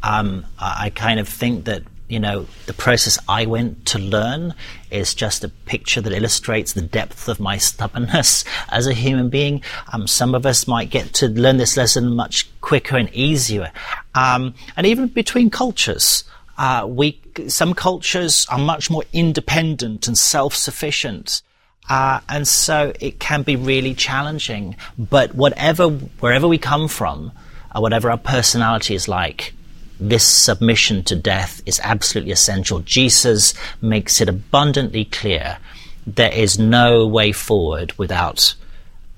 Um, 0.03 0.47
I 0.59 0.91
kind 0.91 1.19
of 1.19 1.29
think 1.29 1.65
that 1.65 1.83
you 2.11 2.19
know, 2.19 2.47
the 2.67 2.73
process 2.73 3.19
I 3.29 3.47
went 3.47 3.87
to 3.87 3.99
learn 3.99 4.55
is 4.91 5.15
just 5.15 5.45
a 5.45 5.49
picture 5.49 6.01
that 6.01 6.13
illustrates 6.13 6.73
the 6.73 6.83
depth 6.83 7.29
of 7.29 7.39
my 7.39 7.57
stubbornness 7.57 8.45
as 8.69 8.87
a 8.87 8.93
human 8.93 9.29
being. 9.29 9.63
Um, 9.93 10.07
some 10.07 10.35
of 10.35 10.45
us 10.45 10.67
might 10.67 10.91
get 10.91 11.15
to 11.15 11.29
learn 11.29 11.59
this 11.59 11.77
lesson 11.77 12.15
much 12.17 12.51
quicker 12.61 12.97
and 12.97 13.09
easier. 13.15 13.71
Um, 14.15 14.55
and 14.77 14.87
even 14.87 15.07
between 15.07 15.51
cultures, 15.51 16.25
uh, 16.59 16.85
we, 16.87 17.21
some 17.47 17.75
cultures 17.75 18.47
are 18.51 18.59
much 18.59 18.91
more 18.91 19.05
independent 19.13 20.09
and 20.09 20.19
self-sufficient. 20.19 21.43
Uh, 21.89 22.21
and 22.29 22.47
so 22.47 22.93
it 23.01 23.21
can 23.21 23.43
be 23.43 23.57
really 23.57 23.95
challenging. 23.95 24.77
But 24.99 25.35
whatever, 25.35 25.89
wherever 25.89 26.49
we 26.49 26.59
come 26.59 26.89
from, 26.89 27.33
uh, 27.75 27.81
whatever 27.81 28.11
our 28.11 28.19
personality 28.19 28.95
is 28.95 29.07
like, 29.07 29.55
this 30.01 30.27
submission 30.27 31.05
to 31.05 31.17
death 31.17 31.63
is 31.67 31.81
absolutely 31.83 32.33
essential. 32.33 32.81
Jesus 32.81 33.55
makes 33.83 34.21
it 34.21 34.29
abundantly 34.29 35.05
clear 35.05 35.59
there 36.07 36.33
is 36.33 36.59
no 36.59 37.07
way 37.07 37.33
forward 37.33 37.93
without 37.99 38.55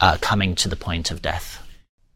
uh, 0.01 0.19
coming 0.21 0.55
to 0.57 0.69
the 0.69 0.77
point 0.77 1.11
of 1.11 1.23
death. 1.23 1.59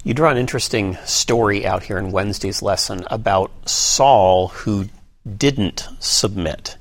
You 0.02 0.14
draw 0.14 0.31
an 0.31 0.37
interesting 0.37 0.96
story 1.05 1.66
out 1.66 1.85
here 1.85 1.98
in 1.98 2.12
Wednesday's 2.12 2.62
lesson 2.62 3.05
about 3.11 3.50
Saul 3.68 4.48
who 4.48 4.87
didn't 5.37 5.88
submit. 5.98 6.76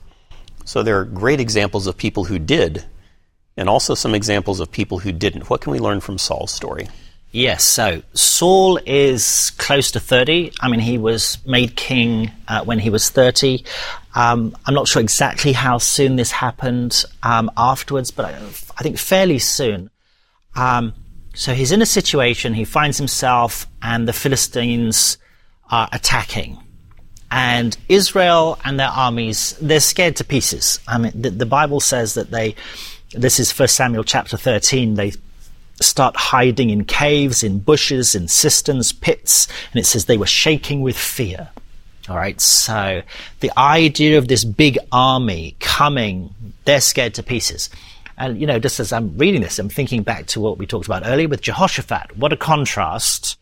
So 0.63 0.83
there 0.83 0.99
are 0.99 1.05
great 1.05 1.39
examples 1.39 1.87
of 1.87 1.97
people 1.97 2.25
who 2.25 2.39
did, 2.39 2.83
and 3.55 3.69
also 3.69 3.93
some 3.95 4.15
examples 4.15 4.59
of 4.59 4.71
people 4.71 4.99
who 4.99 5.11
didn't. 5.11 5.49
What 5.49 5.61
can 5.61 5.71
we 5.71 5.79
learn 5.79 6.01
from 6.01 6.17
Saul's 6.17 6.51
story? 6.51 6.87
Yes, 7.35 7.65
so 7.65 8.01
Saul 8.13 8.79
is 8.85 9.51
close 9.57 9.91
to 9.91 9.99
30. 9.99 10.53
I 10.61 10.69
mean, 10.69 10.79
he 10.79 10.97
was 10.97 11.37
made 11.45 11.75
king 11.75 12.31
uh, 12.47 12.63
when 12.63 12.79
he 12.79 12.89
was 12.89 13.09
30. 13.09 13.65
Um, 14.15 14.55
I'm 14.65 14.73
not 14.73 14.87
sure 14.87 15.01
exactly 15.01 15.51
how 15.51 15.77
soon 15.79 16.15
this 16.15 16.31
happened 16.31 17.03
um, 17.23 17.51
afterwards, 17.57 18.09
but 18.09 18.23
I, 18.23 18.37
I, 18.37 18.83
think 18.83 18.97
fairly 18.97 19.39
soon. 19.39 19.89
Um, 20.55 20.93
so 21.33 21.53
he's 21.53 21.73
in 21.73 21.81
a 21.81 21.85
situation, 21.85 22.53
he 22.53 22.63
finds 22.63 22.97
himself, 22.97 23.67
and 23.81 24.07
the 24.07 24.13
Philistines 24.13 25.17
are 25.69 25.89
attacking. 25.91 26.57
And 27.29 27.75
Israel 27.89 28.57
and 28.63 28.79
their 28.79 28.87
armies, 28.87 29.57
they're 29.61 29.81
scared 29.81 30.15
to 30.15 30.23
pieces. 30.23 30.79
I 30.87 30.99
mean, 30.99 31.11
the, 31.13 31.31
the 31.31 31.45
Bible 31.45 31.81
says 31.81 32.13
that 32.13 32.31
they, 32.31 32.55
this 33.11 33.41
is 33.41 33.51
1 33.51 33.67
Samuel 33.67 34.05
chapter 34.05 34.37
13, 34.37 34.93
they 34.93 35.11
start 35.81 36.15
hiding 36.15 36.69
in 36.69 36.85
caves, 36.85 37.43
in 37.43 37.59
bushes, 37.59 38.15
in 38.15 38.27
cisterns, 38.27 38.91
pits, 38.91 39.47
and 39.71 39.79
it 39.79 39.85
says 39.85 40.05
they 40.05 40.17
were 40.17 40.25
shaking 40.25 40.81
with 40.81 40.97
fear. 40.97 41.49
All 42.07 42.15
right, 42.15 42.39
so 42.39 43.01
the 43.39 43.51
idea 43.57 44.17
of 44.17 44.27
this 44.27 44.43
big 44.43 44.77
army 44.91 45.55
coming, 45.59 46.33
they're 46.65 46.81
scared 46.81 47.15
to 47.15 47.23
pieces. 47.23 47.69
And, 48.17 48.39
you 48.39 48.47
know, 48.47 48.59
just 48.59 48.79
as 48.79 48.93
I'm 48.93 49.17
reading 49.17 49.41
this, 49.41 49.59
I'm 49.59 49.69
thinking 49.69 50.03
back 50.03 50.27
to 50.27 50.39
what 50.39 50.57
we 50.57 50.65
talked 50.65 50.85
about 50.85 51.03
earlier 51.05 51.27
with 51.27 51.41
Jehoshaphat. 51.41 52.15
What 52.15 52.31
a 52.31 52.37
contrast. 52.37 53.37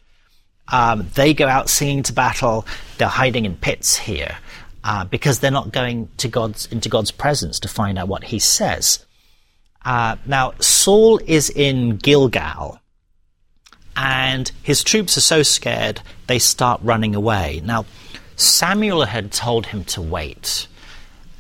Um, 0.72 1.08
they 1.16 1.34
go 1.34 1.48
out 1.48 1.70
singing 1.70 2.04
to 2.04 2.14
battle, 2.14 2.66
they're 2.98 3.08
hiding 3.08 3.46
in 3.46 3.56
pits 3.56 3.98
here. 3.98 4.38
Uh, 4.86 5.06
because 5.06 5.40
they're 5.40 5.52
not 5.52 5.72
going 5.72 6.10
to 6.18 6.28
God's, 6.28 6.66
into 6.66 6.90
God's 6.90 7.12
presence 7.12 7.58
to 7.62 7.70
find 7.70 7.98
out 7.98 8.10
what 8.10 8.26
He 8.26 8.40
says. 8.40 9.06
Uh, 9.86 10.16
now, 10.26 10.54
Saul 10.60 11.20
is 11.26 11.50
in 11.50 11.98
Gilgal, 11.98 12.80
and 13.96 14.52
his 14.64 14.84
troops 14.84 15.18
are 15.18 15.22
so 15.22 15.44
scared 15.44 16.02
they 16.28 16.40
start 16.40 16.80
running 16.84 17.16
away. 17.16 17.62
Now, 17.64 17.86
Samuel 18.36 19.04
had 19.04 19.32
told 19.32 19.68
him 19.68 19.84
to 19.86 20.02
wait, 20.02 20.68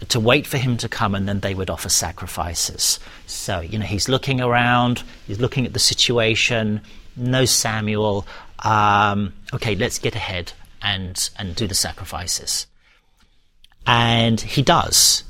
to 0.09 0.19
wait 0.19 0.45
for 0.45 0.57
him 0.57 0.77
to 0.77 0.89
come, 0.89 1.15
and 1.15 1.27
then 1.27 1.39
they 1.39 1.55
would 1.55 1.69
offer 1.69 1.89
sacrifices. 1.89 2.99
So, 3.25 3.61
you 3.61 3.79
know, 3.79 3.85
he's 3.85 4.09
looking 4.09 4.41
around, 4.41 5.03
he's 5.25 5.39
looking 5.39 5.65
at 5.65 5.73
the 5.73 5.79
situation. 5.79 6.81
No 7.15 7.45
Samuel. 7.45 8.25
Um, 8.59 9.33
okay, 9.53 9.75
let's 9.75 9.99
get 9.99 10.15
ahead 10.15 10.53
and 10.81 11.29
and 11.37 11.55
do 11.55 11.67
the 11.67 11.75
sacrifices. 11.75 12.67
And 13.85 14.39
he 14.39 14.61
does. 14.61 15.23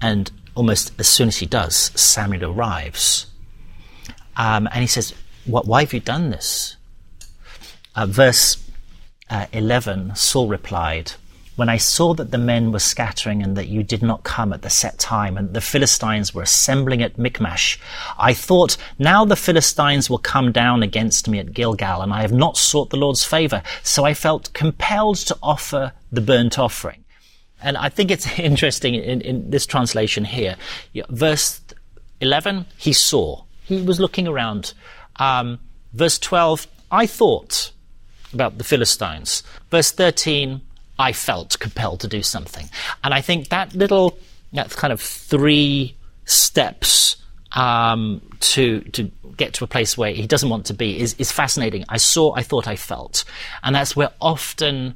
And 0.00 0.30
almost 0.58 0.92
as 0.98 1.06
soon 1.06 1.28
as 1.28 1.36
he 1.36 1.46
does, 1.46 1.92
Samuel 1.94 2.50
arrives. 2.50 3.26
Um, 4.36 4.68
and 4.72 4.80
he 4.82 4.88
says, 4.88 5.14
Why 5.46 5.82
have 5.82 5.92
you 5.92 6.00
done 6.00 6.30
this? 6.30 6.76
Uh, 7.94 8.06
verse 8.06 8.68
uh, 9.30 9.46
11 9.52 10.16
Saul 10.16 10.48
replied, 10.48 11.12
When 11.54 11.68
I 11.68 11.76
saw 11.76 12.12
that 12.14 12.32
the 12.32 12.38
men 12.38 12.72
were 12.72 12.80
scattering 12.80 13.40
and 13.40 13.56
that 13.56 13.68
you 13.68 13.84
did 13.84 14.02
not 14.02 14.24
come 14.24 14.52
at 14.52 14.62
the 14.62 14.68
set 14.68 14.98
time, 14.98 15.36
and 15.36 15.54
the 15.54 15.60
Philistines 15.60 16.34
were 16.34 16.42
assembling 16.42 17.02
at 17.02 17.18
Michmash, 17.18 17.78
I 18.18 18.34
thought, 18.34 18.76
Now 18.98 19.24
the 19.24 19.36
Philistines 19.36 20.10
will 20.10 20.18
come 20.18 20.50
down 20.50 20.82
against 20.82 21.28
me 21.28 21.38
at 21.38 21.52
Gilgal, 21.52 22.02
and 22.02 22.12
I 22.12 22.22
have 22.22 22.32
not 22.32 22.56
sought 22.56 22.90
the 22.90 22.96
Lord's 22.96 23.22
favor. 23.22 23.62
So 23.84 24.04
I 24.04 24.12
felt 24.12 24.52
compelled 24.54 25.18
to 25.18 25.38
offer 25.40 25.92
the 26.10 26.20
burnt 26.20 26.58
offering. 26.58 27.04
And 27.62 27.76
I 27.76 27.88
think 27.88 28.10
it's 28.10 28.38
interesting 28.38 28.94
in, 28.94 29.20
in 29.20 29.50
this 29.50 29.66
translation 29.66 30.24
here. 30.24 30.56
Verse 31.08 31.60
11, 32.20 32.66
he 32.76 32.92
saw. 32.92 33.42
He 33.64 33.82
was 33.82 34.00
looking 34.00 34.26
around. 34.26 34.72
Um, 35.16 35.58
verse 35.92 36.18
12, 36.18 36.66
I 36.90 37.06
thought 37.06 37.72
about 38.32 38.58
the 38.58 38.64
Philistines. 38.64 39.42
Verse 39.70 39.90
13, 39.92 40.60
I 40.98 41.12
felt 41.12 41.58
compelled 41.58 42.00
to 42.00 42.08
do 42.08 42.22
something. 42.22 42.68
And 43.04 43.14
I 43.14 43.20
think 43.20 43.48
that 43.48 43.74
little, 43.74 44.18
that 44.52 44.70
kind 44.70 44.92
of 44.92 45.00
three 45.00 45.94
steps 46.24 47.16
um, 47.52 48.20
to 48.40 48.80
to 48.80 49.10
get 49.36 49.54
to 49.54 49.64
a 49.64 49.66
place 49.66 49.96
where 49.96 50.12
he 50.12 50.26
doesn't 50.26 50.48
want 50.48 50.66
to 50.66 50.74
be 50.74 51.00
is, 51.00 51.14
is 51.18 51.32
fascinating. 51.32 51.84
I 51.88 51.96
saw, 51.96 52.34
I 52.34 52.42
thought, 52.42 52.66
I 52.66 52.76
felt, 52.76 53.24
and 53.62 53.74
that's 53.74 53.96
where 53.96 54.10
often 54.20 54.94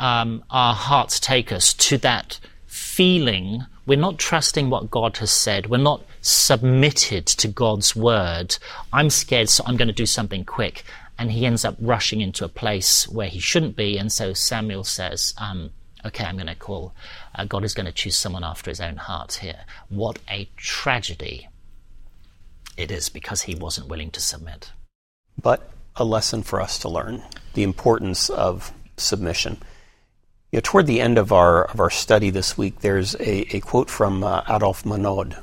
um, 0.00 0.42
our 0.50 0.74
hearts 0.74 1.20
take 1.20 1.52
us 1.52 1.74
to 1.74 1.98
that 1.98 2.40
feeling. 2.66 3.66
We're 3.86 3.98
not 3.98 4.18
trusting 4.18 4.70
what 4.70 4.90
God 4.90 5.18
has 5.18 5.30
said. 5.30 5.66
We're 5.66 5.76
not 5.76 6.02
submitted 6.22 7.26
to 7.26 7.48
God's 7.48 7.94
word. 7.94 8.56
I'm 8.92 9.10
scared, 9.10 9.48
so 9.48 9.62
I'm 9.66 9.76
going 9.76 9.88
to 9.88 9.94
do 9.94 10.06
something 10.06 10.44
quick. 10.44 10.84
And 11.18 11.30
he 11.30 11.44
ends 11.44 11.66
up 11.66 11.76
rushing 11.80 12.22
into 12.22 12.46
a 12.46 12.48
place 12.48 13.06
where 13.08 13.28
he 13.28 13.40
shouldn't 13.40 13.76
be. 13.76 13.98
And 13.98 14.10
so 14.10 14.32
Samuel 14.32 14.84
says, 14.84 15.34
um, 15.36 15.70
okay, 16.04 16.24
I'm 16.24 16.36
going 16.36 16.46
to 16.46 16.54
call. 16.54 16.94
Uh, 17.34 17.44
God 17.44 17.62
is 17.62 17.74
going 17.74 17.86
to 17.86 17.92
choose 17.92 18.16
someone 18.16 18.42
after 18.42 18.70
his 18.70 18.80
own 18.80 18.96
heart 18.96 19.34
here. 19.34 19.60
What 19.90 20.18
a 20.30 20.48
tragedy 20.56 21.48
it 22.78 22.90
is 22.90 23.10
because 23.10 23.42
he 23.42 23.54
wasn't 23.54 23.88
willing 23.88 24.10
to 24.12 24.20
submit. 24.20 24.72
But 25.40 25.70
a 25.96 26.04
lesson 26.04 26.42
for 26.42 26.60
us 26.60 26.78
to 26.78 26.88
learn 26.88 27.22
the 27.52 27.64
importance 27.64 28.30
of 28.30 28.72
submission. 28.96 29.58
You 30.52 30.56
know, 30.56 30.62
toward 30.64 30.86
the 30.86 31.00
end 31.00 31.16
of 31.16 31.32
our 31.32 31.64
of 31.66 31.78
our 31.78 31.90
study 31.90 32.30
this 32.30 32.58
week, 32.58 32.80
there's 32.80 33.14
a, 33.16 33.56
a 33.56 33.60
quote 33.60 33.88
from 33.88 34.24
uh, 34.24 34.42
Adolphe 34.48 34.82
Monod, 34.84 35.40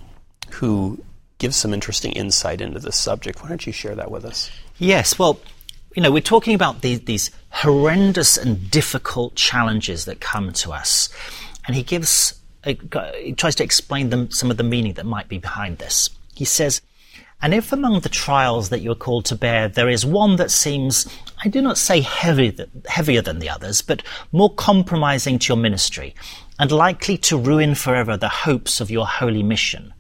who 0.52 1.02
gives 1.38 1.56
some 1.56 1.74
interesting 1.74 2.12
insight 2.12 2.60
into 2.60 2.80
this 2.80 2.98
subject. 2.98 3.42
Why 3.42 3.50
don't 3.50 3.66
you 3.66 3.72
share 3.72 3.96
that 3.96 4.12
with 4.12 4.26
us? 4.26 4.52
Yes, 4.78 5.18
well, 5.18 5.40
you 5.96 6.02
know, 6.02 6.12
we're 6.12 6.22
talking 6.22 6.56
about 6.56 6.82
these, 6.82 7.02
these 7.02 7.32
horrendous 7.50 8.38
and 8.38 8.70
difficult 8.70 9.36
challenges 9.36 10.06
that 10.06 10.20
come 10.20 10.52
to 10.54 10.72
us, 10.72 11.10
and 11.66 11.76
he 11.76 11.84
gives, 11.84 12.40
he 12.66 13.34
tries 13.34 13.56
to 13.56 13.64
explain 13.64 14.10
them 14.10 14.30
some 14.30 14.52
of 14.52 14.58
the 14.58 14.64
meaning 14.64 14.94
that 14.94 15.06
might 15.06 15.28
be 15.28 15.38
behind 15.38 15.78
this. 15.78 16.10
He 16.36 16.46
says, 16.46 16.82
and 17.42 17.54
if 17.54 17.72
among 17.72 18.00
the 18.00 18.10
trials 18.10 18.70
that 18.70 18.82
you 18.82 18.92
are 18.92 18.96
called 18.96 19.26
to 19.26 19.36
bear 19.36 19.68
there 19.68 19.90
is 19.90 20.06
one 20.06 20.38
that 20.38 20.52
seems, 20.52 21.08
I 21.44 21.50
do 21.50 21.62
not 21.62 21.78
say 21.78 22.02
heavy, 22.02 22.58
heavier 22.88 23.22
than 23.22 23.40
the 23.40 23.50
others, 23.50 23.82
but 23.82 24.04
more 24.32 24.54
compromising 24.54 25.40
to 25.40 25.54
your 25.54 25.62
ministry, 25.62 26.16
and 26.60 26.72
likely 26.72 27.18
to 27.20 27.38
ruin 27.38 27.76
forever 27.76 28.18
the 28.18 28.30
hopes 28.30 28.82
of 28.82 28.90
your 28.90 29.06
holy 29.06 29.44
mission, 29.44 29.94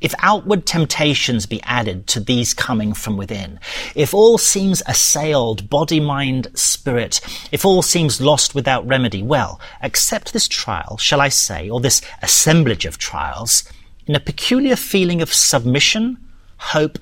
if 0.00 0.14
outward 0.20 0.64
temptations 0.64 1.46
be 1.46 1.62
added 1.62 2.06
to 2.06 2.20
these 2.20 2.54
coming 2.54 2.92
from 2.92 3.16
within, 3.16 3.58
if 3.94 4.14
all 4.14 4.38
seems 4.38 4.82
assailed, 4.86 5.68
body, 5.68 5.98
mind, 5.98 6.48
spirit, 6.54 7.20
if 7.50 7.64
all 7.64 7.82
seems 7.82 8.20
lost 8.20 8.54
without 8.54 8.86
remedy, 8.86 9.22
well, 9.22 9.60
accept 9.82 10.32
this 10.32 10.46
trial, 10.46 10.96
shall 10.98 11.20
I 11.20 11.30
say, 11.30 11.68
or 11.68 11.80
this 11.80 12.00
assemblage 12.22 12.84
of 12.84 12.98
trials, 12.98 13.64
in 14.06 14.14
a 14.14 14.20
peculiar 14.20 14.76
feeling 14.76 15.20
of 15.20 15.34
submission, 15.34 16.18
hope, 16.58 16.98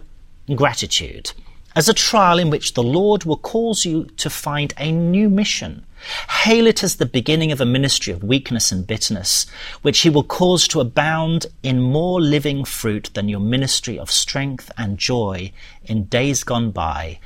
and 0.49 0.57
gratitude 0.57 1.33
as 1.77 1.90
a 1.90 1.95
trial 1.95 2.38
in 2.38 2.49
which 2.49 2.73
the 2.73 2.83
Lord 2.83 3.25
will 3.25 3.37
cause 3.37 3.85
you 3.85 4.05
to 4.16 4.31
find 4.31 4.73
a 4.79 4.90
new 4.90 5.29
mission. 5.29 5.85
Hail 6.31 6.66
it 6.66 6.83
as 6.83 6.97
the 6.97 7.05
beginning 7.05 7.53
of 7.53 7.61
a 7.61 7.66
ministry 7.66 8.14
of 8.14 8.25
weakness 8.25 8.73
and 8.73 8.87
bitterness, 8.87 9.45
which 9.83 10.01
he 10.01 10.09
will 10.09 10.25
cause 10.25 10.66
to 10.69 10.81
abound 10.81 11.47
in 11.62 11.83
more 11.83 12.19
living 12.21 12.64
fruit 12.64 13.11
than 13.12 13.29
your 13.29 13.40
ministry 13.40 13.99
of 13.99 14.11
strength 14.11 14.71
and 14.79 14.97
joy 14.97 15.53
in 15.85 16.05
days 16.05 16.45
gone 16.45 16.71
by 16.71 17.19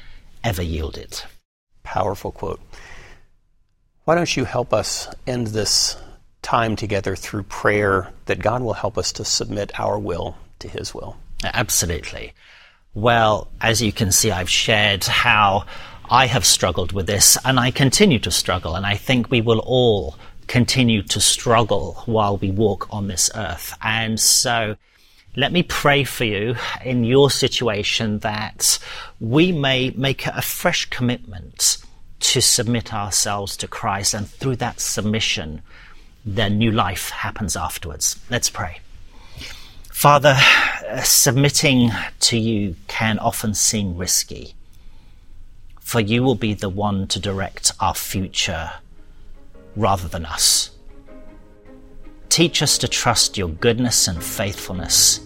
ever 0.42 0.62
yielded. 0.62 1.22
Powerful 1.84 2.32
quote. 2.32 2.60
Why 4.04 4.16
don't 4.16 4.36
you 4.36 4.44
help 4.44 4.74
us 4.74 5.06
end 5.28 5.48
this 5.48 5.96
time 6.42 6.74
together 6.74 7.14
through 7.14 7.44
prayer 7.44 8.12
that 8.24 8.40
God 8.40 8.62
will 8.62 8.72
help 8.72 8.98
us 8.98 9.12
to 9.12 9.24
submit 9.24 9.78
our 9.78 9.96
will 9.96 10.36
to 10.58 10.68
his 10.68 10.92
will? 10.92 11.16
Absolutely. 11.44 12.34
Well, 12.94 13.48
as 13.60 13.80
you 13.80 13.92
can 13.92 14.12
see, 14.12 14.30
I've 14.30 14.50
shared 14.50 15.04
how 15.04 15.64
I 16.08 16.26
have 16.26 16.44
struggled 16.44 16.92
with 16.92 17.06
this 17.06 17.38
and 17.44 17.58
I 17.60 17.70
continue 17.70 18.18
to 18.20 18.30
struggle. 18.30 18.74
And 18.74 18.84
I 18.84 18.96
think 18.96 19.30
we 19.30 19.40
will 19.40 19.60
all 19.60 20.16
continue 20.48 21.02
to 21.04 21.20
struggle 21.20 22.02
while 22.06 22.36
we 22.36 22.50
walk 22.50 22.88
on 22.90 23.06
this 23.06 23.30
earth. 23.36 23.76
And 23.80 24.18
so 24.18 24.76
let 25.36 25.52
me 25.52 25.62
pray 25.62 26.02
for 26.02 26.24
you 26.24 26.56
in 26.84 27.04
your 27.04 27.30
situation 27.30 28.18
that 28.18 28.80
we 29.20 29.52
may 29.52 29.90
make 29.90 30.26
a 30.26 30.42
fresh 30.42 30.86
commitment 30.86 31.78
to 32.18 32.40
submit 32.42 32.92
ourselves 32.92 33.56
to 33.58 33.68
Christ. 33.68 34.12
And 34.12 34.28
through 34.28 34.56
that 34.56 34.80
submission, 34.80 35.62
then 36.24 36.58
new 36.58 36.72
life 36.72 37.10
happens 37.10 37.56
afterwards. 37.56 38.18
Let's 38.28 38.50
pray. 38.50 38.80
Father, 40.00 40.34
submitting 41.04 41.90
to 42.20 42.38
you 42.38 42.74
can 42.88 43.18
often 43.18 43.52
seem 43.52 43.98
risky, 43.98 44.54
for 45.78 46.00
you 46.00 46.22
will 46.22 46.36
be 46.36 46.54
the 46.54 46.70
one 46.70 47.06
to 47.08 47.20
direct 47.20 47.72
our 47.80 47.94
future 47.94 48.70
rather 49.76 50.08
than 50.08 50.24
us. 50.24 50.70
Teach 52.30 52.62
us 52.62 52.78
to 52.78 52.88
trust 52.88 53.36
your 53.36 53.50
goodness 53.50 54.08
and 54.08 54.24
faithfulness. 54.24 55.20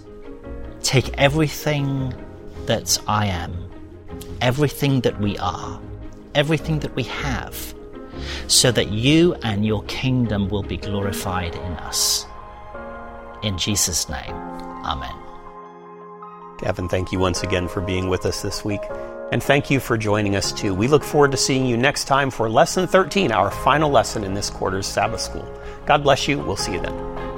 Take 0.82 1.16
everything 1.18 2.12
that 2.66 2.98
I 3.06 3.26
am, 3.26 3.70
everything 4.40 5.02
that 5.02 5.20
we 5.20 5.38
are, 5.38 5.80
everything 6.34 6.80
that 6.80 6.96
we 6.96 7.04
have, 7.04 7.76
so 8.48 8.72
that 8.72 8.90
you 8.90 9.34
and 9.34 9.64
your 9.64 9.84
kingdom 9.84 10.48
will 10.48 10.64
be 10.64 10.78
glorified 10.78 11.54
in 11.54 11.72
us. 11.74 12.26
In 13.44 13.56
Jesus' 13.56 14.08
name, 14.08 14.53
Amen. 14.84 15.14
Gavin, 16.58 16.88
thank 16.88 17.12
you 17.12 17.18
once 17.18 17.42
again 17.42 17.68
for 17.68 17.80
being 17.80 18.08
with 18.08 18.26
us 18.26 18.42
this 18.42 18.64
week. 18.64 18.80
And 19.32 19.42
thank 19.42 19.70
you 19.70 19.80
for 19.80 19.98
joining 19.98 20.36
us 20.36 20.52
too. 20.52 20.74
We 20.74 20.86
look 20.86 21.02
forward 21.02 21.32
to 21.32 21.36
seeing 21.36 21.66
you 21.66 21.76
next 21.76 22.04
time 22.04 22.30
for 22.30 22.48
Lesson 22.48 22.86
13, 22.86 23.32
our 23.32 23.50
final 23.50 23.90
lesson 23.90 24.22
in 24.22 24.34
this 24.34 24.50
quarter's 24.50 24.86
Sabbath 24.86 25.20
School. 25.20 25.48
God 25.86 26.02
bless 26.02 26.28
you. 26.28 26.38
We'll 26.38 26.56
see 26.56 26.74
you 26.74 26.80
then. 26.80 27.33